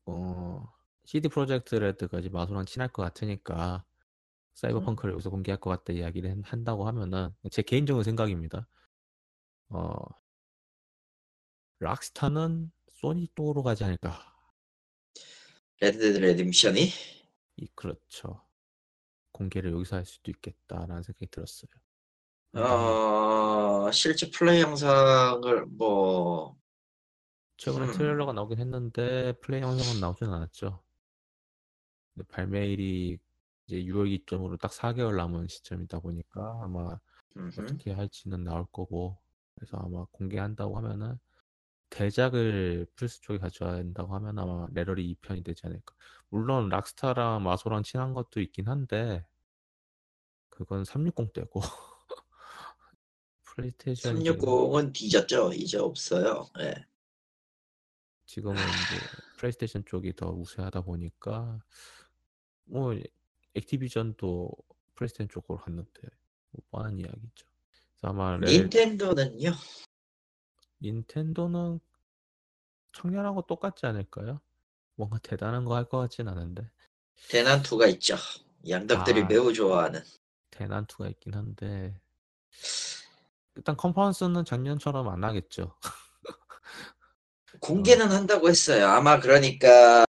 [0.07, 0.69] 어
[1.05, 3.85] CD 프로젝트 레드가 이제 마소랑 친할 것 같으니까
[4.55, 8.69] 사이버펑크를 여기서 공개할 것 같다 이야기를 한- 한다고 하면은 제 개인적인 생각입니다.
[9.71, 9.95] 어
[11.81, 14.19] 락스타는 소니 쪽으로 가지 않을까.
[15.81, 16.89] 레드 데드 리뎀션이
[17.57, 18.41] 이 그렇죠.
[19.33, 21.71] 공개를 여기서 할 수도 있겠다라는 생각이 들었어요.
[22.55, 26.57] 어 실제 플레이 영상을 뭐
[27.57, 27.93] 최근에 음.
[27.93, 30.83] 트레일러가 나오긴 했는데 플레이 영상은 나오진 않았죠.
[32.29, 33.19] 발매일이
[33.73, 36.99] 이제 6월 기점으로 딱 4개월 남은 시점이다 보니까 아마
[37.37, 37.63] 음흠.
[37.63, 39.19] 어떻게 할지는 나올 거고
[39.55, 41.19] 그래서 아마 공개한다고 하면은
[41.89, 45.95] 대작을 플스 쪽에 가져야 한다고 하면 아마 레데리 2편이 되지 않을까.
[46.29, 49.25] 물론 락스타랑 마소랑 친한 것도 있긴 한데
[50.51, 51.61] 그건 360 때고
[53.45, 56.75] 플레이스테이션이 지금 360은 뒤졌죠 이제 없어요 예.
[58.27, 61.59] 지금은 이제 플레이스테이션 쪽이 더 우세하다 보니까
[62.65, 62.95] 뭐
[63.55, 64.51] 액티비전도
[64.95, 66.01] 플레이스테이션 쪽으로 갔는데
[66.51, 67.47] 뭐 뻔한 이야기죠.
[68.03, 69.53] 아마 레, 닌텐도는요
[70.83, 71.81] 닌텐도는
[72.93, 74.41] 작년하고 똑같지 않을까요?
[74.97, 76.69] 뭔가 대단한 거 할 것 같진 않은데
[77.31, 78.17] 대난투가 있죠
[78.69, 79.27] 양덕들이 아.
[79.27, 80.03] 매우 좋아하는
[80.51, 81.99] 대난투가 있긴 한데
[83.55, 85.77] 일단 컨퍼런스는 작년처럼 안 하겠죠.
[87.61, 88.87] 공개는 한다고 했어요.
[88.89, 90.05] 아마 그러니까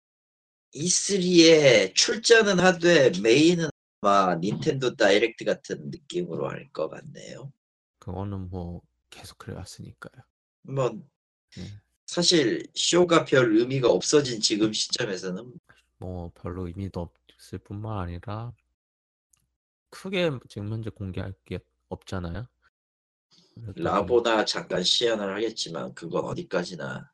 [0.73, 3.69] E3에 출전은 하되 메인은
[4.01, 7.51] 아마 닌텐도 다이렉트 같은 느낌으로 할 것 같네요.
[7.99, 10.23] 그거는 뭐 계속 그래왔으니까요.
[10.63, 10.89] 뭐
[11.55, 11.63] 네.
[12.05, 15.53] 사실 쇼가 별 의미가 없어진 지금 시점에서는
[15.99, 18.53] 뭐 별로 의미도 없을 뿐만 아니라
[19.91, 21.59] 크게 지금 현재 공개할 게
[21.89, 22.47] 없잖아요.
[23.75, 27.12] 라보나 잠깐 시연을 하겠지만 그건 어디까지나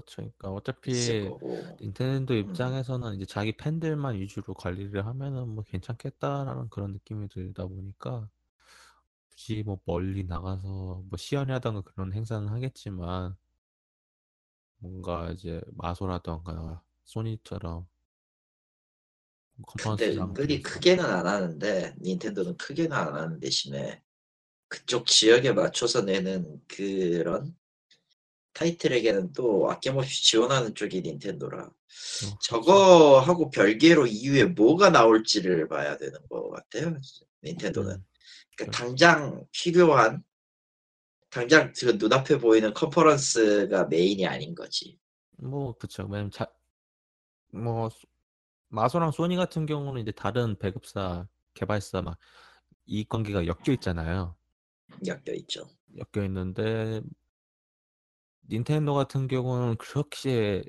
[0.00, 0.16] 그렇죠.
[0.38, 2.38] 그러니까 있을 어차피 거고 닌텐도 음.
[2.38, 8.28] 입장에서는 이제 자기 팬들만 위주로 관리를 하면은 뭐 괜찮겠다라는 그런 느낌이 들다 보니까
[9.30, 13.36] 굳이 뭐 멀리 나가서 뭐 시연하던가 그런 행사는 하겠지만
[14.78, 17.86] 뭔가 이제 마소라던가 소니처럼
[19.56, 24.02] 근데 컨퍼런스장 은근히 크게는 안 하는데 닌텐도는 크게는 안 하는 대신에
[24.68, 27.56] 그쪽 지역에 맞춰서 내는 그런
[28.56, 31.70] 타이틀에게는 또 아낌없이 지원하는 쪽이 닌텐도라 어,
[32.20, 32.38] 그렇죠.
[32.42, 36.98] 저거 하고 별개로 이후에 뭐가 나올지를 봐야 되는 것 같아요
[37.44, 38.04] 닌텐도는 음,
[38.56, 38.70] 그러니까 그렇죠.
[38.72, 40.22] 당장 필요한
[41.30, 44.98] 당장 그 눈앞에 보이는 컨퍼런스가 메인이 아닌 거지
[45.38, 46.04] 뭐 그쵸.
[46.04, 46.46] 왜냐면 자,
[47.52, 48.06] 뭐 소-
[48.68, 52.18] 마소랑 소니 같은 경우는 이제 다른 배급사 개발사 막
[52.86, 54.34] 이익 관계가 엮여 있잖아요.
[55.06, 57.02] 엮여 있죠 엮여 있는데
[58.50, 60.64] 닌텐도 같은 경우는 그렇게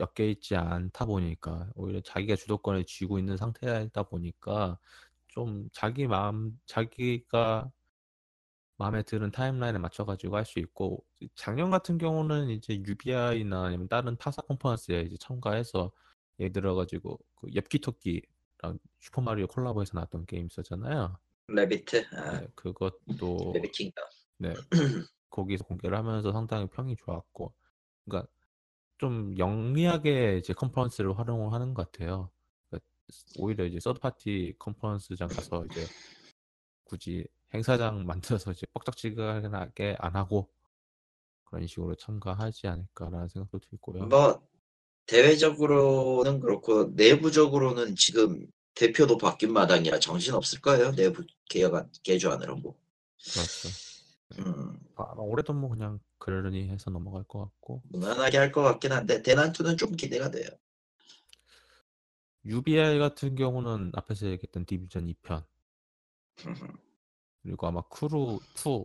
[0.00, 4.78] 엮여 있지 않다 보니까 오히려 자기가 주도권을 쥐고 있는 상태이다 보니까
[5.28, 7.70] 좀 자기 마음 자기가
[8.78, 11.04] 마음에 드는 타임라인에 맞춰가지고 할 수 있고
[11.34, 15.92] 작년 같은 경우는 이제 UBI나 아니면 다른 타사 컨퍼런스에 이제 참가해서
[16.40, 21.16] 예를 들어가지고 그 엽기토끼랑 슈퍼마리오 콜라보해서 나왔던 게임 있었잖아요.
[21.48, 24.04] 래비드, 아, 네, 그것도 래비드 킹덤.
[24.38, 24.54] 네
[25.32, 27.52] 거기서 공개를 하면서 상당히 평이 좋았고,
[28.04, 28.30] 그러니까
[28.98, 32.30] 좀 영리하게 이제 컨퍼런스를 활용을 하는 것 같아요.
[32.68, 32.86] 그러니까
[33.38, 35.84] 오히려 이제 서드 파티 컨퍼런스장 가서 이제
[36.84, 40.48] 굳이 행사장 만들어서 이제 뻑적지근하게 안 하고
[41.44, 44.06] 그런 식으로 참가하지 않을까라는 생각도 들고요.
[44.06, 44.40] 뭐
[45.06, 50.92] 대외적으로는 그렇고 내부적으로는 지금 대표도 바뀐 마당이라 정신 없을 거예요.
[50.92, 52.74] 내부 개혁안 개조안으로 뭐.
[53.18, 53.91] 그렇죠.
[54.38, 57.82] 음, 아, 올해도 뭐 그냥 그러려니 해서 넘어갈 것 같고.
[57.90, 60.48] 무난하게 할 것 같긴 한데 대난투는 좀 기대가 돼요.
[62.44, 65.44] UBI 같은 경우는 앞에서 얘기했던 디비전 2편.
[67.42, 68.84] 그리고 아마 크루 2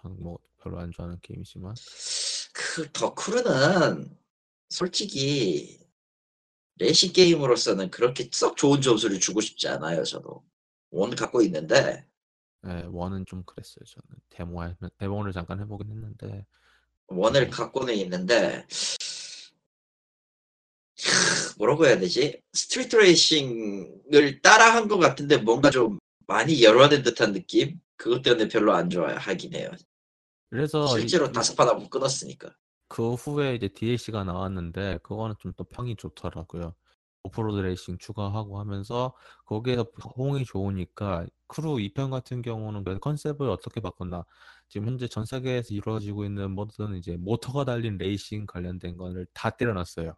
[0.00, 1.74] 저는 뭐 별로 안 좋아하는 게임이지만.
[2.54, 4.16] 그 더크루는
[4.68, 5.80] 솔직히
[6.76, 10.02] 레이싱 게임으로서는 그렇게 썩 좋은 점수를 주고 싶지 않아요.
[10.04, 10.44] 저도.
[10.90, 12.06] 원 갖고 있는데
[12.62, 16.46] 네, 원은 좀 그랬어요 저는 데모 할 데모를 잠깐 해보긴 했는데
[17.08, 17.50] 원을 음.
[17.50, 18.66] 갖고는 있는데
[21.58, 22.40] 뭐라고 해야 되지?
[22.52, 27.80] 스트리트 레이싱을 따라한 것 같은데 뭔가 좀 많이 열화된 듯한 느낌?
[27.96, 29.70] 그것 때문에 별로 안 좋아요 하긴 해요.
[30.50, 32.54] 그래서 이- 실제로 이- 다섯 판 하고 끊었으니까.
[32.88, 36.74] 그 후에 이제 DLC가 나왔는데 그거는 좀 또 평이 좋더라고요.
[37.24, 39.14] 오프로드 레이싱 추가하고 하면서
[39.44, 44.24] 거기에서 호응이 좋으니까 크루 2편 같은 경우는 그 컨셉을 어떻게 바꿨나
[44.68, 50.16] 지금 현재 전 세계에서 이루어지고 있는 모든 이제 모터가 달린 레이싱 관련된 거를 다 때려놨어요.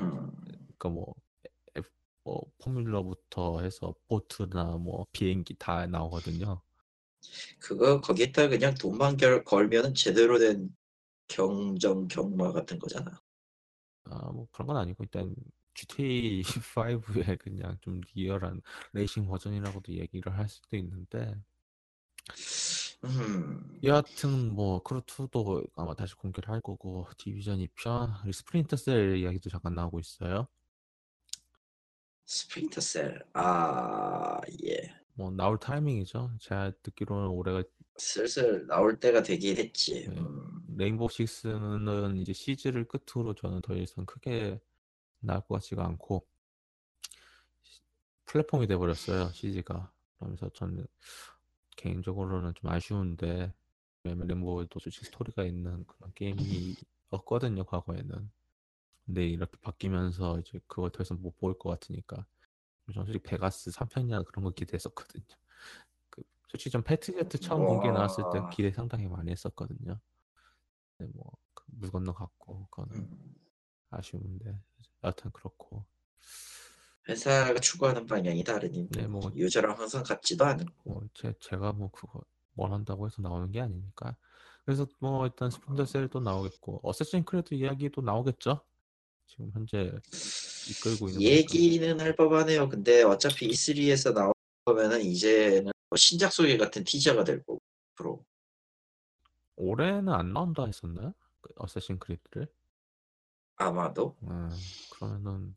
[0.00, 0.30] 음,
[0.78, 1.14] 그러니까 뭐,
[1.76, 1.88] F,
[2.24, 6.60] 뭐 포뮬러부터 해서 보트나 뭐 비행기 다 나오거든요.
[7.60, 10.74] 그거 거기에다 그냥 돈만 결, 걸면은 제대로 된
[11.28, 13.20] 경정 경마 같은 거잖아.
[14.04, 15.34] 아, 뭐 그런 건 아니고 일단
[15.74, 17.02] GTA 5의
[17.40, 18.60] 그냥 좀 리얼한
[18.92, 21.34] 레이싱 버전이라고도 얘기를 할 수도 있는데
[23.04, 29.48] 음, 여하튼 뭐 크루2도 아마 다시 공개를 할 거고 디비전 2편 그리고 스플린터 셀 이야기도
[29.48, 30.46] 잠깐 나오고 있어요.
[32.26, 33.24] 스플린터 셀.
[33.32, 34.94] 아, 예.
[35.14, 36.32] 뭐 나올 타이밍이죠.
[36.40, 37.62] 제가 듣기로는 올해가
[37.96, 40.08] 슬슬 나올 때가 되긴 했지.
[40.08, 40.18] 네.
[40.18, 44.60] 음, 레인보우 식스는 이제 시즈를 끝으로 저는 더 이상 크게
[45.20, 46.26] 나올 것 같지가 않고
[47.62, 47.82] 시-
[48.26, 49.92] 플랫폼이 돼버렸어요 시즈가.
[50.18, 50.86] 그러면서 저는
[51.76, 53.52] 개인적으로는 좀 아쉬운데
[54.04, 58.30] 왜냐면 레인보우도 솔직히 스토리가 있는 그런 게임이었거든요 과거에는.
[59.06, 62.26] 근데 이렇게 바뀌면서 이제 그걸 더 이상 못 볼 것 같으니까.
[62.92, 65.24] 저는 솔직히 베가스 3편이나 그런 거 기대했었거든요.
[66.10, 68.50] 그 솔직히 전 패트제트 처음 공개 나왔을 때 와.
[68.50, 69.98] 기대 상당히 많이 했었거든요.
[70.98, 73.34] 근데 뭐 물 건너갔고 그거는 음.
[73.90, 74.60] 아쉬운데
[75.04, 75.84] 여하튼 그렇고
[77.08, 82.20] 회사가 추구하는 방향이 다르니 네, 뭐- 유저랑 항상 같지도 않은 뭐 제, 제가 뭐 그거
[82.56, 84.16] 원한다고 해서 나오는 게 아니니까
[84.64, 88.60] 그래서 뭐 일단 스플린터 셀도 나오겠고 어쌔신 크리드 이야기도 나오겠죠
[89.26, 89.92] 지금 현재
[90.70, 91.22] 이끌고 있는.
[91.22, 92.68] 얘기는 할 법하네요.
[92.68, 94.12] 근데 어차피 E3에서
[94.66, 97.60] 나오면은 이제는 뭐 신작 소개 같은 티저가 될 거고
[97.94, 98.24] 프로
[99.56, 101.14] 올해는 안 나온다 했었나요?
[101.40, 102.48] 그 어쌔신 크리드를
[103.70, 104.50] 아마도 음,
[104.90, 105.54] 그러면은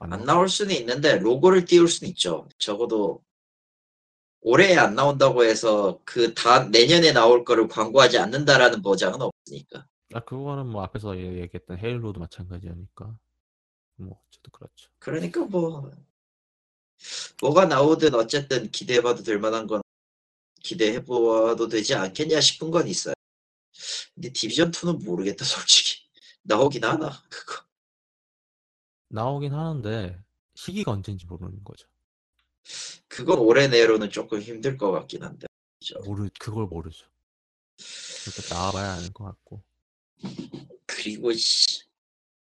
[0.00, 0.32] 안, 안 나...
[0.34, 2.48] 나올 수는 있는데 로고를 띄울 수는 있죠.
[2.58, 3.22] 적어도
[4.40, 9.86] 올해 안 나온다고 해서 그 다 내년에 나올 거를 광고하지 않는다라는 보장은 없으니까.
[10.14, 13.14] 아 그거는 뭐 앞에서 얘- 얘기했던 헤일로도 마찬가지니까
[13.96, 15.90] 뭐 어쨌든 그렇죠 그러니까 뭐
[17.42, 19.82] 뭐가 나오든 어쨌든 기대해봐도 될 만한 건
[20.62, 23.14] 기대해봐도 되지 않겠냐 싶은 건 있어요.
[24.14, 25.99] 근데 디비전 2는 모르겠다 솔직히
[26.42, 27.64] 나오긴 하나 그거.
[29.08, 30.18] 나오긴 하는데
[30.54, 31.86] 시기가 언제인지 모르는 거죠
[33.08, 35.46] 그건 올해 내로는 조금 힘들 것 같긴 한데.
[35.80, 35.98] 그죠?
[36.04, 37.06] 모르 그걸 모르죠
[38.24, 39.62] 그러니까 나와봐야 아는 것 같고
[40.86, 41.82] 그리고 씨,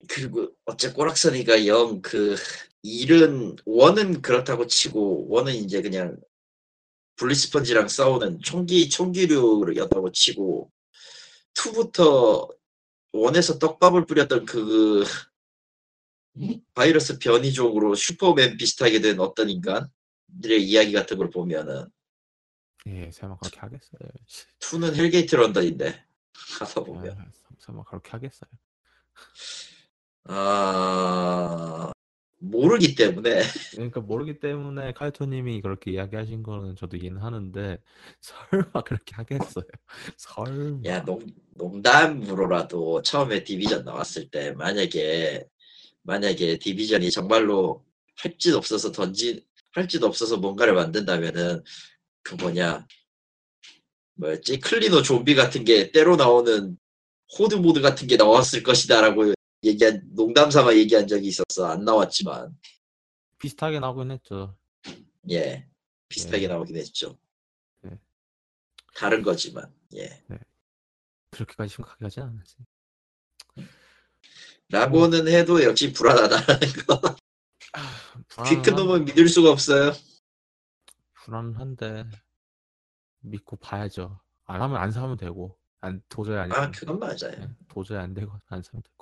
[0.08, 2.36] 그리고 어째 꼬락서니가 영 그
[2.84, 6.18] 일은 one은 그렇다고 치고 one은 이제 그냥
[7.18, 10.72] 블리스펀지랑 싸우는 총기 총기류였다고 치고
[11.54, 12.48] two부터
[13.18, 15.04] one에서 떡밥을 뿌렸던 그
[16.74, 21.88] 바이러스 변이종으로 슈퍼맨 비슷하게 된 어떤 인간들의 이야기 같은 걸 보면은
[22.88, 24.00] 예 설마 그렇게 하겠어요.
[24.60, 26.06] two는 hell gate 런던인데.
[26.60, 27.18] 하다 보면.
[27.20, 27.26] 아,
[27.60, 28.50] 설마 그렇게 하겠어요?
[30.26, 31.92] 아
[32.40, 37.80] 모르기 때문에 그러니까 모르기 때문에 칼토님이 그렇게 이야기하신 거는 저도 이해는 하는데
[38.22, 39.66] 설마 그렇게 하겠어요?
[40.18, 40.82] 설마.
[40.86, 41.20] 야 농,
[41.56, 45.46] 농담으로라도 처음에 디비전 나왔을 때 만약에
[46.04, 47.86] 만약에 디비전이 정말로
[48.18, 49.42] 할 짓 없어서 던진
[49.74, 51.64] 할 짓 없어서 뭔가를 만든다면은
[52.24, 52.86] 그 뭐냐
[54.16, 56.78] 뭐였지 클리너 좀비 같은 게 떼로 나오는
[57.40, 59.34] horde mode 같은 게 나왔을 것이다라고
[59.68, 62.58] 얘기한 농담 삼아 얘기한 적이 있었어 안 나왔지만
[63.38, 64.58] 비슷하게 나오긴 했죠.
[65.30, 65.68] 예
[66.10, 66.48] 비슷하게 예.
[66.48, 67.18] 나오긴 했죠
[67.86, 68.00] 예.
[68.96, 70.24] 다른 거지만 예
[71.32, 72.56] 그렇게까지 심각하게 하진 않았지.
[74.70, 77.02] 라고는 해도 역시 불안하다는 거
[78.48, 79.92] 퀴크 놈은 믿을 수가 없어요
[81.24, 82.06] 불안한데
[83.20, 84.20] 믿고 봐야죠.
[84.46, 88.32] 안 하면 안 사면 되고 안 도저히 안 아 그건 맞아요 예, 도저히 안 되고
[88.48, 88.97] 안 사면 되고.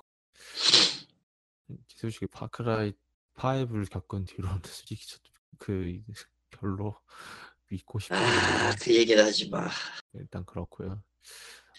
[1.88, 2.92] 솔직히 파크라이
[3.36, 5.22] 5를 겪은 뒤로는 솔직히 저도
[5.58, 6.00] 그
[6.50, 6.96] 별로
[7.68, 8.70] 믿고 싶지 않아요.
[8.70, 9.68] 아 그 얘기는 하지 마
[10.14, 11.02] 일단 그렇고요.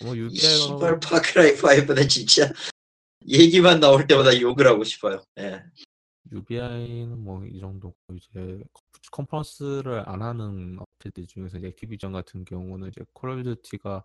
[0.04, 2.52] 뭐이 UBI가 씨발 파크라이 5는 진짜
[3.28, 5.24] 얘기만 나올 때마다 욕을 하고 싶어요.
[5.40, 5.64] 예.
[6.32, 8.62] UBI는 뭐 이 정도 고 이제
[9.12, 14.04] 컨퍼런스를 안 하는 업체들 중에서 이제 Activision 같은 경우는 이제 Call of Duty가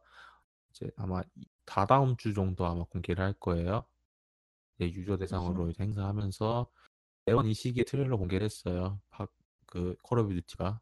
[0.71, 3.85] 이제 아마 이- 다다음 주 정도 아마 공개를 할 거예요.
[4.83, 6.67] 이제 user 대상으로 이제 행사하면서
[7.27, 9.01] 매번 이 시기에 트레일러 공개를 했어요.
[9.67, 10.81] 그 Call of Duty가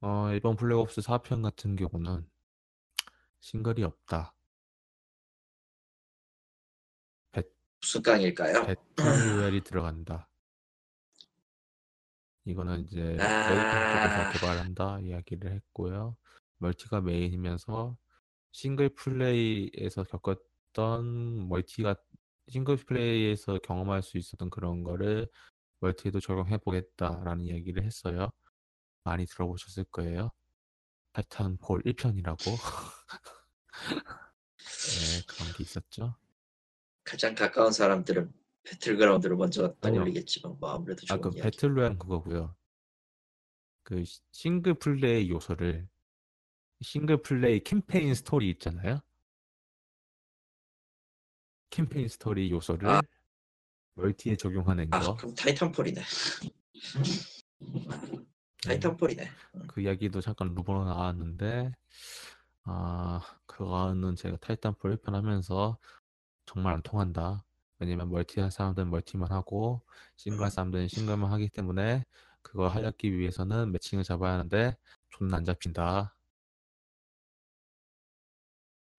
[0.00, 2.28] 어, 이번 Black Ops 4편 같은 경우는
[3.40, 4.34] 싱글이 없다.
[7.80, 8.66] 무슨 깡일까요?
[8.66, 10.28] battle royale이 들어간다.
[12.44, 14.32] 이거는 이제 쪽에서 아.
[14.32, 16.16] 개발한다 이야기를 했고요.
[16.58, 17.96] 멀티가 메인이면서
[18.50, 21.96] 싱글 플레이에서 겪었 던 멀티가
[22.48, 25.26] 싱글 플레이에서 경험할 수 있었던 그런 거를
[25.80, 28.30] 멀티에도 적용해 보겠다라는 이야기를 했어요.
[29.04, 30.30] 많이 들어보셨을 거예요.
[31.12, 32.36] Titanfall 1편이라고.
[34.58, 36.14] 네, 그런 게 있었죠.
[37.04, 38.30] 가장 가까운 사람들은
[38.64, 39.74] 배틀그라운드를 먼저.
[39.80, 41.42] 떠올리겠지만 뭐 아무래도 아, 좋은 그 이야기.
[41.50, 42.54] battle royale은 그거고요.
[43.82, 45.88] 그 시- 싱글 플레이 요소를
[46.82, 49.00] 싱글 플레이 캠페인 스토리 있잖아요.
[51.70, 53.02] 캠페인 스토리 요소를 아.
[53.94, 55.16] 멀티에 적용하는 아 거.
[55.16, 56.02] 그럼 Titanfall이네.
[58.64, 59.30] Titanfall이네.
[59.68, 61.72] 그 이야기도 잠깐 루머로 나왔는데
[62.64, 65.78] 아 그거는 제가 Titanfall 1편 하면서
[66.44, 67.44] 정말 안 통한다.
[67.78, 69.82] 왜냐면 멀티 할 사람들은 멀티만 하고
[70.16, 72.04] 싱글 할 사람들은 싱글만 하기 때문에
[72.42, 74.76] 그거 하기 위해서는 매칭을 잡아야 하는데
[75.10, 76.15] 존나 안 잡힌다.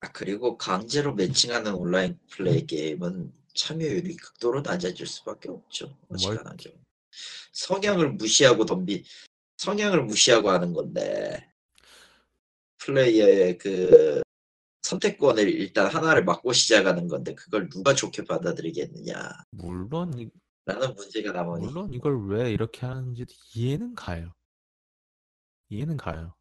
[0.07, 5.97] 아 그리고 강제로 매칭하는 온라인 플레이 게임은 참여율이 극도로 낮아질 수밖에 없죠.
[6.09, 6.75] 어지간한 경우.
[7.51, 9.03] 성향을 무시하고 덤비
[9.57, 11.51] 성향을 무시하고 하는 건데
[12.77, 14.21] 플레이어의 그
[14.83, 20.29] 선택권을 일단 하나를 막고 시작하는 건데 그걸 누가 좋게 받아들이겠느냐라는 물론 이,
[20.95, 24.31] 문제가 남으니 물론 이걸 왜 이렇게 하는지도 이해는 가요.
[25.69, 26.35] 이해는 가요.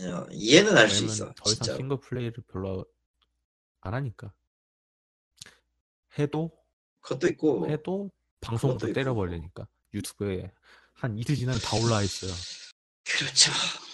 [0.00, 2.84] 어, 이해는 할 수 있어 더 이상 진짜 싱글 플레이를 별로
[3.80, 4.32] 안 하니까.
[6.18, 6.50] 해도
[7.00, 8.92] 그것도 있고 해도 있고.
[8.92, 10.50] 때려버리니까 유튜브에
[10.94, 12.32] 한 이틀 지나면 다 올라와 있어요.
[13.04, 13.52] 그렇죠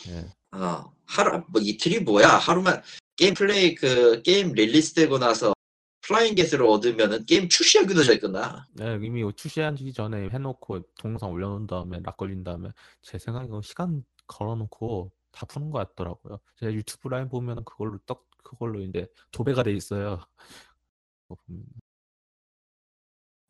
[0.08, 0.56] 예.
[0.56, 2.82] 어, 하루 뭐 이틀이 뭐야 하루만
[3.16, 5.52] 게임 플레이 그 게임 release되고 나서
[6.00, 12.00] flying get을 얻으면은 게임 출시하기도 전에 끝나 네, 이미 출시하기 전에 해놓고 동영상 올려놓은 다음에
[12.02, 12.70] lock 걸린 다음에
[13.02, 16.38] 제 생각에 시간 걸어놓고 다 푸는 것 같더라고요.
[16.56, 20.20] 제가 유튜브 라인 보면 그걸로 떡 그걸로 이제 도배가 돼 있어요.
[21.28, 21.64] 보면.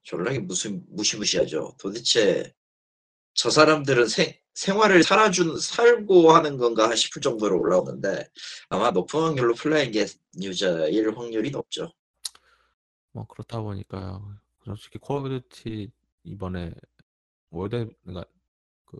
[0.03, 2.53] 졸라게 무슨 무시무시하죠 도대체
[3.35, 8.29] 저 사람들은 생, 생활을 살아준 살고 하는 건가 싶을 정도로 올라오는데
[8.69, 11.93] 아마 높은 확률로 flying get user일 확률이 높죠
[13.13, 14.21] 뭐 그렇다 보니까
[14.65, 15.91] 솔직히 Call of Duty
[16.25, 16.73] 이번에
[17.51, 18.29] 월드 그러니까
[18.85, 18.99] 그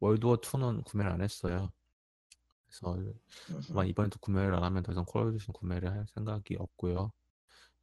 [0.00, 1.72] World War 2는 구매를 안 했어요.
[2.66, 2.98] 그래서
[3.70, 7.12] 아마 이번에도 구매를 안 하면 더 이상 Call of Duty 구매를 할 생각이 없고요.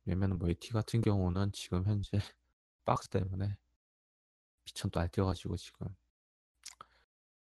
[0.06, 2.12] 왜냐면 멀티 같은 경우는 지금 현재
[2.86, 3.58] 박스 때문에
[4.66, 5.88] 밑천도 안 뛰어가지고 지금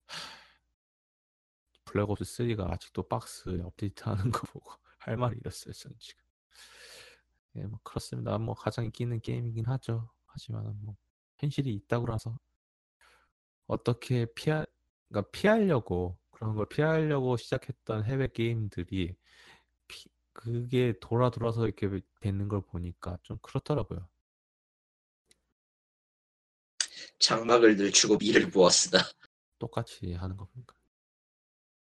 [1.85, 5.73] Black Ops 3가 아직도 박스 업데이트하는 거 보고 할 말이 이랬어요.
[5.73, 6.25] 저는 지금.
[7.57, 8.39] 예, 뭐 그렇습니다.
[8.39, 10.11] 뭐 가장 인기 있는 게임이긴 하죠.
[10.27, 10.97] 하지만 뭐
[11.39, 12.39] 현실이 있다고 나서
[13.67, 14.67] 어떻게 피할
[15.09, 19.17] 그러니까 피하려고 그런 걸 피하려고 시작했던 해외 게임들이
[19.89, 24.09] 피- 그게 돌아 돌아서 이렇게 되는 걸 보니까 좀 그렇더라고요.
[27.19, 29.03] 장막을 늘추고 미를 부었으나
[29.59, 30.75] 똑같이 하는 거 보니까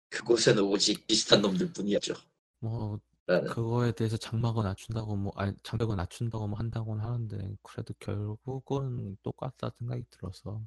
[0.09, 2.15] 그곳에는 오직 비슷한 놈들 뿐이었죠.
[2.61, 9.17] 뭐 라는 그거에 대해서 장막을 낮춘다고 뭐 아니 장벽을 낮춘다고 뭐 한다고는 하는데 그래도 결국은
[9.23, 10.67] 똑같다 생각이 들어서 뭐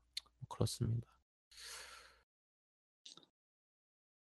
[0.49, 1.07] 그렇습니다.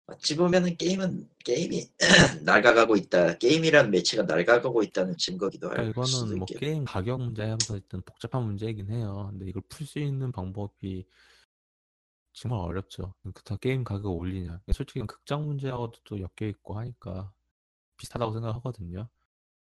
[0.08, 1.90] 어찌 보면은 게임은 게임이
[2.44, 3.38] 낡아가고 있다.
[3.38, 6.60] 게임이라는 매체가 낡아가고 있다는 증거기도 할 그러니까 수도 이거는 뭐 있겠네.
[6.60, 9.28] 게임 가격 문제하면서 일단 복잡한 문제이긴 해요.
[9.30, 11.06] 근데 이걸 풀 수 있는 방법이
[12.32, 13.14] 정말 어렵죠.
[13.22, 14.60] 그렇다고 게임 가격을 올리냐.
[14.72, 17.32] 솔직히 극장 문제하고도 또 엮여 있고 하니까
[17.96, 19.08] 비슷하다고 생각하거든요.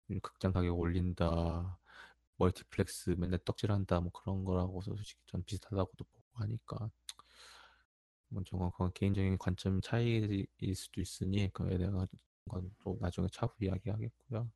[0.09, 1.77] 음, 극장 가격 올린다,
[2.37, 6.89] 멀티플렉스 맨날 떡질한다, 뭐 그런 거라고 솔직히 좀 비슷하다고도 보고 하니까
[8.29, 12.07] 뭐 저건 그건 개인적인 관점 차이일 수도 있으니 그에 대한 건
[12.83, 14.51] 또 나중에 차후 이야기하겠고요.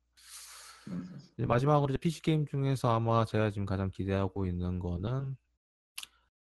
[0.88, 5.36] 음, 이제 마지막으로 이제 PC 게임 중에서 아마 제가 지금 가장 기대하고 있는 거는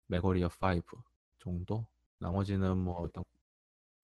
[0.07, 0.83] 메거리어 5
[1.39, 1.87] 정도.
[2.19, 3.25] 나머지는 뭐 일단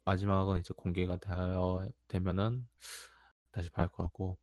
[0.05, 2.67] 마지막은 이제 공개가 되어 되면은
[3.51, 4.39] 다시 할것 같고,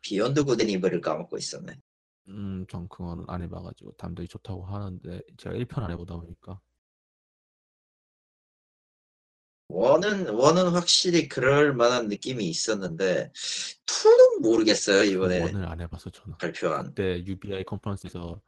[0.00, 1.74] Beyond Good and Evil을 까먹고 있었네.
[2.28, 6.60] 음, 전 그건 안 해봐가지고 남들이 좋다고 하는데 제가 1편 안 해보다 보니까.
[9.68, 13.32] one은 one은 확실히 그럴 만한 느낌이 있었는데
[13.86, 16.36] two는 모르겠어요 그 이번에 one을 안 해봐서 저는.
[16.38, 16.86] 발표한.
[16.88, 18.40] 그때 UBI 컨퍼런스에서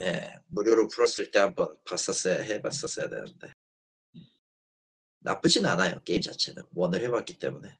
[0.00, 3.52] 예 무료로 풀었을 때 한번 봤었어야 해봤었어야 되는데.
[5.20, 6.62] 나쁘진 않아요 게임 자체는.
[6.74, 7.78] 원을 해봤기 때문에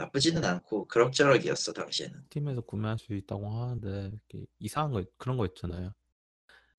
[0.00, 5.92] 나쁘지는 않고 그럭저럭이었어 당시에는 팀에서 구매할 수 있다고 하는데 이렇게 이상한 거 그런 거 있잖아요.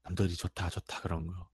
[0.03, 1.49] 남들이 좋다 좋다 그런 거.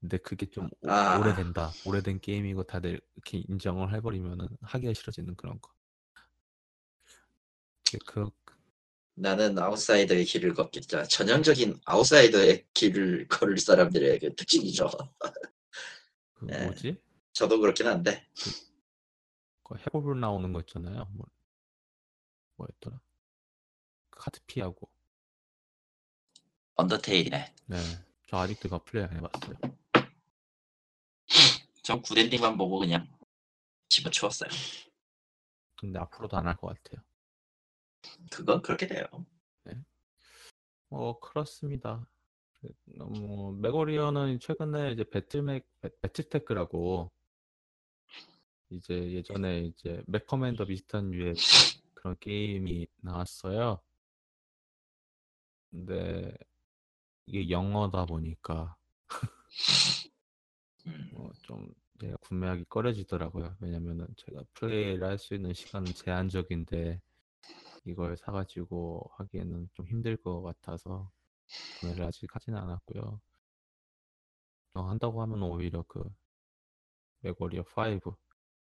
[0.00, 1.18] 근데 그게 좀 오- 아.
[1.18, 1.72] 오래된다.
[1.84, 5.72] 오래된 게임이고 다들 이렇게 인정을 해버리면은 하기가 싫어지는 그런 거.
[8.04, 8.28] 그
[9.14, 14.90] 나는 아웃사이더의 길을 걷겠다 전형적인 아웃사이더의 길을 걸을 사람들의 그 특징이죠
[16.34, 16.64] 그 네.
[16.66, 17.00] 뭐지?
[17.32, 18.50] 저도 그렇긴 한데 그
[19.74, 21.06] 해골 나오는 거 있잖아요.
[21.12, 21.26] 뭐
[22.56, 23.00] 뭐였더라?
[24.10, 24.88] 그 카드 피하고.
[26.76, 27.76] 언더테일이네 네.
[28.28, 29.54] 저 아직도 그 플레이 안 해봤어요.
[31.82, 33.06] 전 굿엔딩만 보고 그냥
[33.88, 34.50] 집어치웠어요
[35.76, 37.02] 근데 앞으로도 안 할 것 같아요.
[38.30, 39.04] 그건 그렇게 돼요
[40.90, 42.06] 어 그렇습니다.
[42.60, 47.10] 그, 뭐 MechWarrior는 최근에 이제 BattleMech 배- BattleTech라고
[48.76, 51.34] 이제 예전에 이제 MechCommander 비슷한 류의
[51.94, 53.80] 그런 게임이 나왔어요.
[55.70, 56.34] 근데
[57.26, 58.76] 이게 영어다 보니까
[60.86, 61.10] 음.
[61.14, 61.68] 어, 좀
[62.00, 63.56] 제가 구매하기 꺼려지더라고요.
[63.60, 67.00] 왜냐면은 제가 플레이를 할 수 있는 시간은 제한적인데
[67.86, 71.10] 이걸 사가지고 하기에는 좀 힘들 것 같아서
[71.80, 73.20] 구매를 아직 하지는 않았고요.
[74.74, 76.04] 어, 한다고 하면 오히려 그
[77.20, 78.00] MechWarrior 5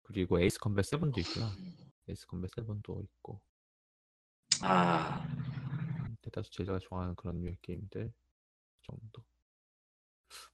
[0.08, 1.52] 그리고 Ace Combat 7도 있구나.
[2.10, 3.42] Ace Combat 7도 있고
[4.62, 8.12] 아 음, 대다수 제가 좋아하는 그런 류의 게임들
[8.84, 9.24] 정도.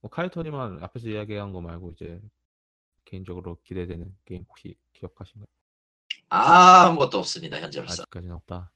[0.01, 2.19] 뭐 카이토님은 앞에서 이야기한 거 말고 이제
[3.05, 5.47] 개인적으로 기대되는 게임 혹시 기억하신가요?
[6.29, 8.71] 아무것도 없습니다 현재로서 아직까지는 없다.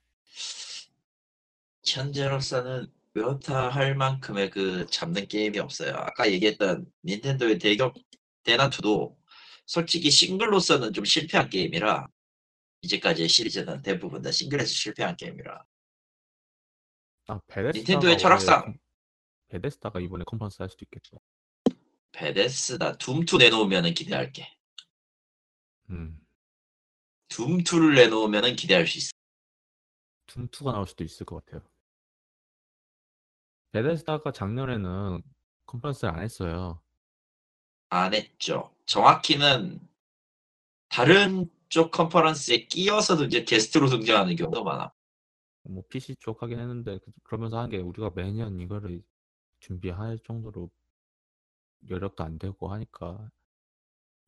[1.86, 7.96] 현재로서는 그렇다 할 만큼의 그 잡는 게임이 없어요 아까 얘기했던 닌텐도의 대격
[8.44, 9.18] 대난투도
[9.72, 12.08] 솔직히 싱글로서는 좀 실패한 게임이라
[12.82, 15.64] 이제까지의 시리즈는 대부분 다 싱글에서 실패한 게임이라
[17.28, 17.40] 아
[17.74, 18.62] 닌텐도의 철학상.
[18.64, 18.78] 컴-
[19.50, 21.18] 베데스다가 이번에 컨퍼런스 할 수도 있겠죠.
[22.14, 24.48] 베데스다 둠2 내놓으면 기대할게
[25.90, 26.20] 음,
[27.30, 29.12] 둠2를 내놓으면 기대할 수 있어
[30.28, 31.68] 둠2가 나올 수도 있을 것 같아요.
[33.72, 35.22] 베데스다가 작년에는
[35.66, 36.82] 컨퍼런스를 안 했어요.
[37.90, 39.80] 안 했죠 정확히는
[40.90, 44.92] 다른 쪽 컨퍼런스에 끼어서도 이제 게스트로 등장하는 경우도 많아.
[45.64, 49.04] 뭐 PC 쪽 하긴 했는데 그- 그러면서 한 게 우리가 매년 이거를
[49.62, 50.72] 준비할 정도로
[51.90, 53.32] 여력도 안 되고 하니까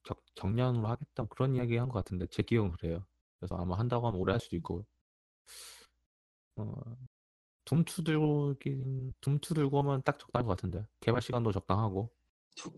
[0.04, 3.06] 격, 격량으로 하겠다 그런 이야기 한 것 같은데 제 기억은 그래요.
[3.40, 4.86] 그래서 아마 한다고 하면 오래 할 수도 있고.
[6.58, 6.98] 어,
[7.66, 8.56] 둠2 들고
[9.22, 10.86] 둠2 들고 오면 딱 적당한 것 같은데.
[11.02, 12.12] 개발 시간도 적당하고.
[12.56, 12.74] 둠,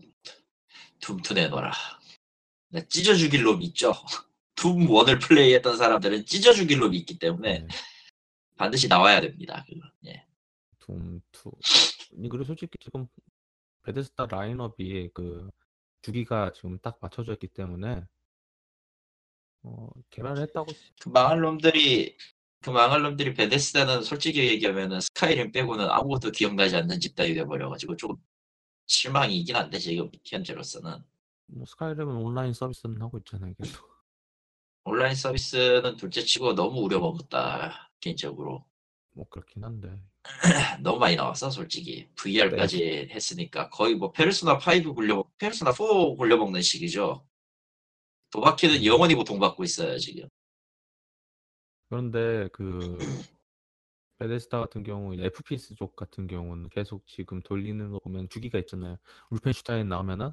[1.00, 1.72] 둠2 내놔라.
[2.70, 3.92] 네, 찢어 죽일 놈 있죠.
[4.54, 7.68] 둠 1을 플레이했던 사람들은 찢어 죽일 놈이 있기 때문에 네,
[8.56, 9.80] 반드시 나와야 됩니다 그거.
[10.06, 10.24] 예.
[10.78, 13.08] 둠2 그리고 솔직히 지금
[13.82, 15.50] 베데스다 라인업이 그
[16.02, 18.04] 주기가 지금 딱 맞춰져 있기 때문에
[19.64, 22.16] 어, 개발을 했다고 그 망할 놈들이
[22.60, 28.16] 그 망할 놈들이 베데스다는 솔직히 얘기하면은 스카이림 빼고는 아무것도 기억나지 않는 집단이 돼버려가지고 조금
[28.92, 31.02] 실망이긴 한데 지금 현재로서는
[31.46, 33.54] 뭐 스카이림은 온라인 서비스는 하고 있잖아요.
[33.54, 33.90] 계속.
[34.84, 38.66] 온라인 서비스는 둘째치고 너무 우려먹었다 개인적으로
[39.14, 39.98] 뭐 그렇긴 한데.
[40.82, 45.84] 너무 많이 나왔어 솔직히 VR까지 했으니까 거의 뭐 페르소나 5 굴려 페르소나 4
[46.16, 47.26] 굴려먹는 식이죠.
[48.30, 48.84] 도박키는 음.
[48.84, 50.28] 영원히 고통받고 있어요 지금.
[51.88, 52.98] 그런데 그
[54.22, 58.96] 베데스다 같은 경우 이제 FPS 쪽 같은 경우는 계속 지금 돌리는 거 보면 주기가 있잖아요.
[59.30, 60.30] 울펜슈타인 나오면은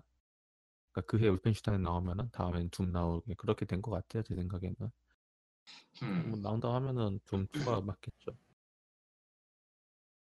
[0.92, 4.92] 그러니까 그해 울펜슈타인 나오면은 다음엔 둠 나오게 그렇게 된 것 같아요 제 생각에는.
[6.04, 6.30] 음.
[6.30, 8.32] 뭐 나온다 하면은 둠 2가 맞겠죠.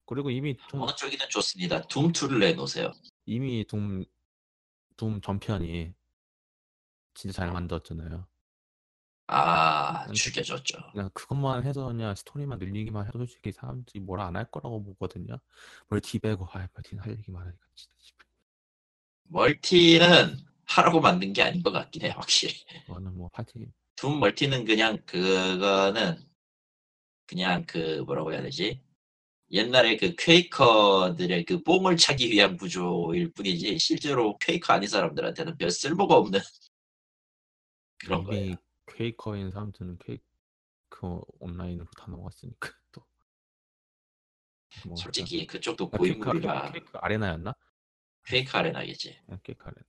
[0.06, 1.82] 그리고 이미 좀 어느 쪽이든 좋습니다.
[1.82, 2.92] 둠2를 내놓으세요.
[3.26, 4.04] 이미 둠,
[4.96, 5.94] 둠 전편이
[7.14, 8.26] 진짜 잘 만들었잖아요.
[9.26, 10.78] 아 난 죽여줬죠.
[10.92, 15.38] 그냥 그것만 해서 그냥 스토리만 늘리기만 해도 솔직히 사람들이 뭐라 안 할 거라고 보거든요.
[15.88, 18.26] 멀티 빼고 아 멀티는 할 얘기만 하니까 진짜 씨발.
[19.24, 22.54] 멀티는 하라고 만든 게 아닌 것 같긴 해 확실히.
[22.86, 23.66] 그거는 뭐 파티
[23.96, 26.18] Doom 멀티는 그냥 그거는
[27.26, 28.80] 그냥 그 뭐라고 해야 되지?
[29.52, 36.16] 옛날에 그 퀘이커들의 그 뽕을 차기 위한 구조일 뿐이지 실제로 퀘이커 아닌 사람들한테는 별 쓸모가
[36.16, 36.40] 없는
[37.98, 38.52] 그런 거예요.
[38.52, 43.04] 이미 퀘이커인 사람들은 퀘이커 온라인으로 다 넘어갔으니까 또.
[44.86, 47.54] 뭐 솔직히 그쪽도 약간- 아, 고인물이라 퀘이크 아레나였나?
[48.26, 49.20] 퀘이커 아레나겠지.
[49.26, 49.86] 네, 퀘이크 아레나.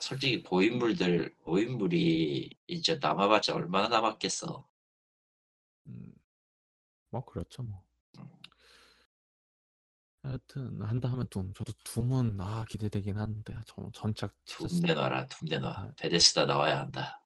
[0.00, 4.68] 솔직히 고인물들 고인물이 이제 남아봤자 얼마나 남았겠어.
[5.86, 6.14] 음,
[7.10, 7.82] 뭐 그렇죠 뭐.
[10.22, 11.52] 하여튼 한다 하면 둠.
[11.52, 15.92] 저도 둠은 아 기대되긴 하는데 저 전작 둠 내놔라 둠 내놔.
[15.98, 17.22] 베데스다 나와야 한다.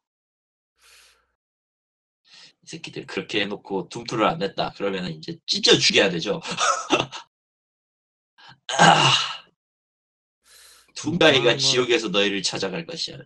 [2.69, 4.73] 이 새끼들 그렇게 해놓고 둠투를 안 냈다.
[4.75, 6.43] 그러면은 이제 찢어 죽여야 되죠.
[8.79, 9.13] 아,
[10.95, 13.17] 둠가이가 지옥에서 너희를 찾아갈 것이야.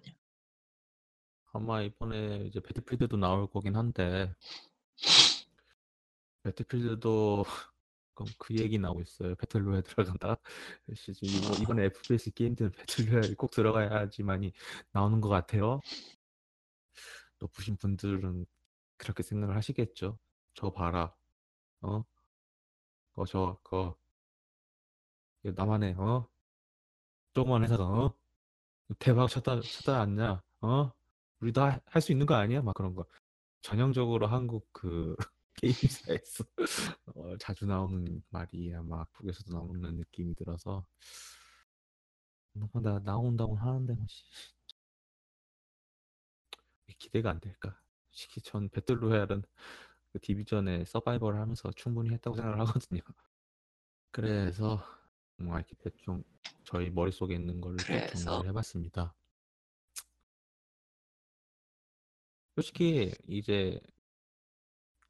[1.52, 4.32] 아마 이번에 이제 배틀필드도 나올 거긴 한데
[6.44, 7.44] 배틀필드도
[8.14, 9.34] 그럼 그 얘기 나오고 있어요.
[9.34, 10.36] 배틀로얄 들어간다.
[11.22, 14.52] 이번- 이번에 FPS 게임들은 배틀로얄이 꼭 들어가야지만이
[14.92, 15.80] 나오는 것 같아요.
[17.40, 18.46] 또 보신 분들은
[19.02, 20.16] 그렇게 생각을 하시겠죠.
[20.54, 21.12] 저 봐라,
[21.80, 22.04] 어?
[23.14, 23.92] 어, 저, 그,
[25.42, 26.28] 이거 나만의, 어?
[27.34, 28.14] 조그만 회사가, 어?
[29.00, 30.92] 대박 쳤다, 쳤다 않냐, 어?
[31.40, 32.62] 우리도 할수 있는 거 아니야?
[32.62, 33.04] 막 그런 거.
[33.62, 35.16] 전형적으로 한국 그
[35.54, 36.44] 게임사에서
[37.16, 40.86] 어, 자주 나오는 말이 아마 북에서도 나오는 느낌이 들어서
[42.82, 44.24] 나 나온다고 하는데 뭐 씨.
[46.86, 47.81] 왜 기대가 안 될까?
[48.12, 49.42] 솔직히 전 배틀로얄은
[50.12, 53.00] 그 디비전의 서바이벌을 하면서 충분히 했다고 생각을 하거든요.
[54.10, 54.84] 그래서
[55.38, 56.22] 뭐 이렇게 대충
[56.64, 58.34] 저희 머릿속에 있는 대충 그래서?
[58.34, 59.14] 얘기를 해봤습니다.
[62.54, 63.80] 솔직히 이제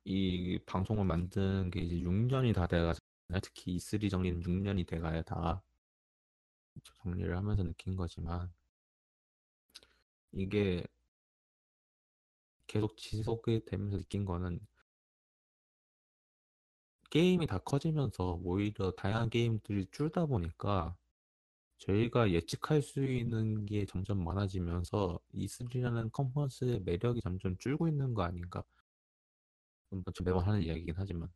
[0.04, 3.40] 이 방송을 만든 게 이제 6년이 다 돼가잖아요.
[3.42, 5.60] 특히 E3 정리는 6년이 돼가야 다
[6.84, 8.52] 정리를 하면서 느낀 거지만
[10.30, 10.84] 이게
[12.72, 14.58] 계속 지속이 되면서 느낀 거는
[17.10, 20.96] 게임이 다 커지면서 오히려 다양한 게임들이 줄다 보니까
[21.76, 28.64] 저희가 예측할 수 있는 게 점점 많아지면서 E3라는 컨퍼런스의 매력이 점점 줄고 있는 거 아닌가?
[29.90, 31.30] 뭐저 매번 하는 이야기긴 하지만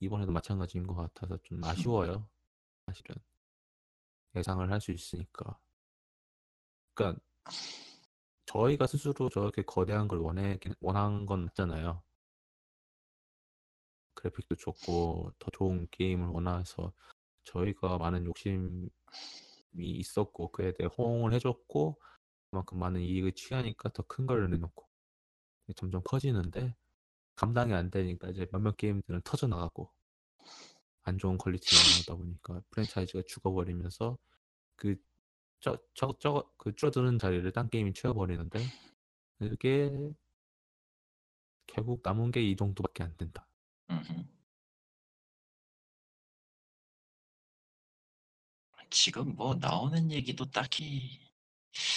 [0.00, 2.28] 이번에도 마찬가지인 것 같아서 좀 아쉬워요.
[2.84, 3.16] 사실은
[4.36, 5.58] 예상을 할 수 있으니까.
[6.92, 7.22] 그러니까
[8.52, 12.02] 저희가 스스로 저렇게 거대한 걸 원해 원한 건 맞잖아요.
[14.14, 16.92] 그래픽도 좋고 더 좋은 게임을 원해서
[17.44, 18.88] 저희가 많은 욕심이
[19.76, 22.00] 있었고 그에 대해 호응을 해줬고
[22.50, 24.86] 그만큼 많은 이익을 취하니까 더 큰 걸 내놓고
[25.76, 26.74] 점점 커지는데
[27.36, 29.90] 감당이 안 되니까 이제 몇몇 게임들은 터져 나가고
[31.02, 31.76] 안 좋은 퀄리티가
[32.10, 34.18] 나오다 보니까 프랜차이즈가 죽어버리면서
[34.76, 34.96] 그
[35.60, 38.60] 저 저 저 그 줄어드는 자리를 딴 게임이 채워버리는데
[39.38, 39.90] 그게
[41.66, 43.46] 결국 남은 게 이 정도밖에 안 된다.
[43.90, 44.24] 음흠.
[48.90, 51.20] 지금 뭐 나오는 얘기도 딱히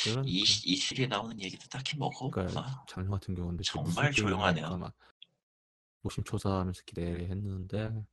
[0.04, 0.24] 그러니까.
[0.28, 2.86] 이 E3에 나오는 얘기도 딱히 뭐가 그러니까.
[2.88, 4.78] 작년 같은 경우인데 정말 조용하네요.
[4.78, 4.94] 막
[6.04, 8.06] 노심초사하면서 기대했는데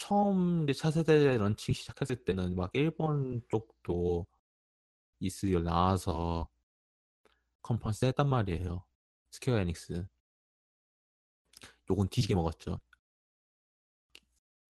[0.00, 4.26] 처음 이제 차세대 런칭 시작했을 때는 막 일본 쪽도
[5.20, 6.48] E3에 나와서
[7.60, 8.82] 컨퍼런스 했단 말이에요.
[9.30, 10.06] Square Enix.
[11.90, 12.80] 욕은 뒤지게 먹었죠.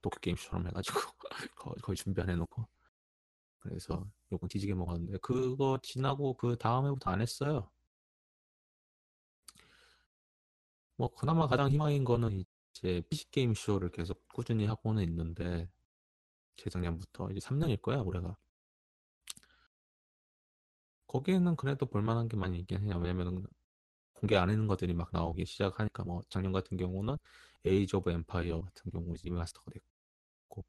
[0.02, 0.98] 도쿄 게임처럼 해가지고
[1.84, 2.66] 거의 준비 안 해놓고
[3.60, 7.70] 그래서 요건 뒤지게 먹었는데 그거 지나고 그 다음 해부터 안 했어요.
[10.96, 12.44] 뭐 그나마 가장 희망인 거는
[12.82, 15.68] 이제 PC 게임 쇼를 계속 꾸준히 하고는 있는데
[16.56, 18.36] 재작년부터 이제 3년일 거야 올해가.
[21.06, 22.98] 거기에는 그래도 볼만한 게 많이 있긴 해요.
[22.98, 23.46] 왜냐면
[24.14, 27.16] 공개 안 하는 것들이 막 나오기 시작하니까 뭐 작년 같은 경우는
[27.64, 30.64] Age of Empire 같은 경우 remaster가 됐고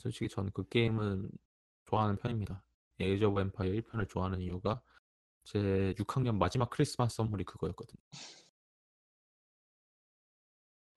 [0.00, 1.30] 솔직히 저는 그 게임은
[1.86, 2.62] 좋아하는 편입니다.
[3.00, 4.82] Age of Empire 1편을 좋아하는 이유가
[5.44, 8.00] 제 6학년 마지막 크리스마스 선물이 그거였거든요.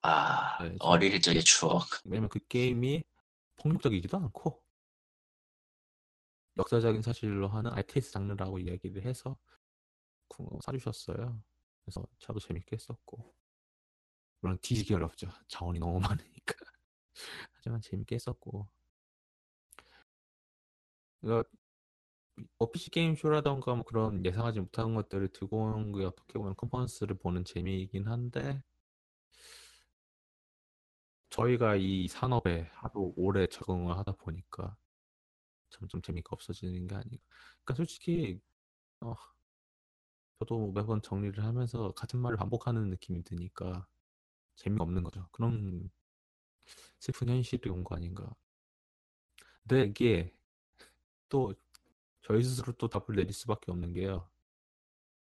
[0.04, 1.84] 아 네, 저- 어릴 적의 추억.
[2.06, 3.04] 왜냐면 그 게임이
[3.58, 4.62] 폭력적이지도 않고
[6.58, 9.38] 역사적인 사실로 하는 RTS 장르라고 이야기를 해서
[10.30, 11.42] 구- 사주셨어요.
[11.86, 13.34] 그래서 저도 재밌게 했었고
[14.42, 15.30] 물론 뒤지기 어렵죠.
[15.48, 16.56] 자원이 너무 많으니까.
[17.54, 18.68] 하지만 재밌게 했었고
[21.22, 21.50] 그러니까
[22.60, 27.46] 뭐 PC 게임 쇼라던가 뭐 그런 예상하지 못한 것들을 들고 온게 어떻게 보면 컨퍼런스를 보는
[27.46, 28.62] 재미이긴 한데
[31.32, 34.78] 저희가 이 산업에 하도 오래 적응을 하다 보니까
[35.70, 37.18] 점점 재미가 없어지는 게 아닌가.
[37.64, 38.40] 그러니까 솔직히
[39.02, 39.16] 어,
[40.40, 43.88] 저도 매번 정리를 하면서 같은 말을 반복하는 느낌이 드니까
[44.56, 45.28] 재미가 없는 거죠.
[45.32, 45.90] 그런
[47.00, 48.34] 슬픈 현실이 온 거 아닌가.
[49.64, 50.34] 근데 이게
[51.30, 51.54] 또
[52.22, 54.30] 저희 스스로 또 답을 내릴 수밖에 없는 게요.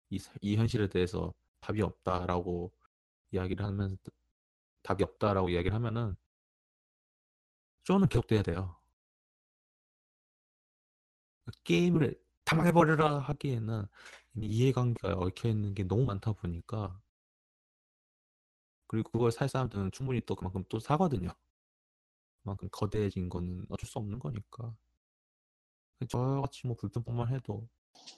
[0.10, 2.72] 이, 이 현실에 대해서 답이 없다라고
[3.32, 3.98] 이야기를 하면서
[4.86, 6.16] 답이 없다라고 이야기를 하면은
[7.86, 8.76] 쇼는 계속돼야 돼요.
[11.64, 13.86] 게임을 다 망해버려라 하기에는
[14.36, 17.00] 이해관계가 얽혀 있는 게 너무 많다 보니까
[18.88, 21.30] 그리고 그걸 살 사람들은 충분히 또 그만큼 또 사거든요.
[22.44, 24.74] 그만큼 거대해진 거는 어쩔 수 없는 거니까.
[26.10, 27.68] 저같이 뭐 불편뿐만 해도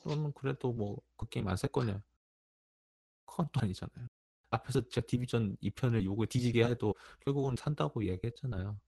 [0.03, 2.01] 그러면 그래도 뭐 그 게임 안 살 거냐?
[3.25, 4.07] 그건 또 아니잖아요.
[4.49, 8.79] 앞에서 제가 디비전 2편을 요구에 뒤지게 해도 결국은 산다고 이야기했잖아요.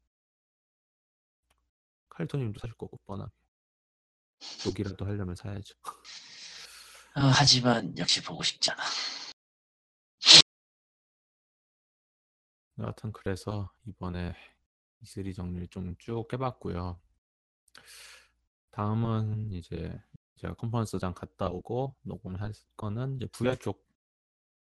[2.09, 3.31] 칼토님도 사실 거고 뻔하게.
[4.65, 5.75] 욕이라도 하려면 사야죠.
[7.15, 8.81] 어, 하지만 역시 보고 싶잖아.
[12.79, 14.33] 여하튼 그래서 이번에
[15.03, 16.99] E3 정리를 좀 쭉 해봤고요.
[18.71, 19.99] 다음은 이제
[20.37, 23.88] 제가 컨퍼런스장 갔다 오고 녹음할 거는 이제 VR 쪽.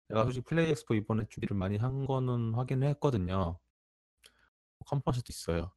[0.07, 3.59] 내가 솔직히 플레이 엑스포 이번에 준비를 많이 한 거는 확인을 했거든요.
[4.85, 5.71] 컨퍼런스도 있어요.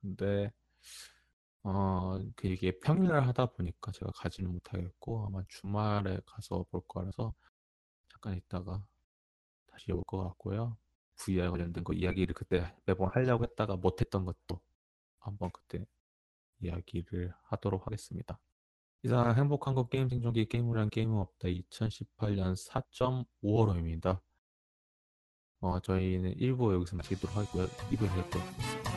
[0.00, 0.52] 근데
[1.62, 7.34] 어, 그 이게 평일날 하다 보니까 제가 가지는 못하겠고 아마 주말에 가서 볼 거라서
[8.10, 8.82] 잠깐 있다가
[9.66, 10.76] 다시 올 것 같고요.
[11.16, 14.60] VR 관련된 거 이야기를 그때 매번 하려고 했다가 못했던 것도
[15.18, 15.84] 한번 그때
[16.60, 18.38] 이야기를 하도록 하겠습니다.
[19.04, 22.56] 이상 행복한 것 게임 생존기 게임을 한 게임은 없다 2018년
[23.42, 24.20] 4.5월호입니다.
[25.60, 27.66] 어, 저희는 1부 여기서 마치도록 하고요.
[27.66, 28.87] 2부에 뵙도록 하겠습니다.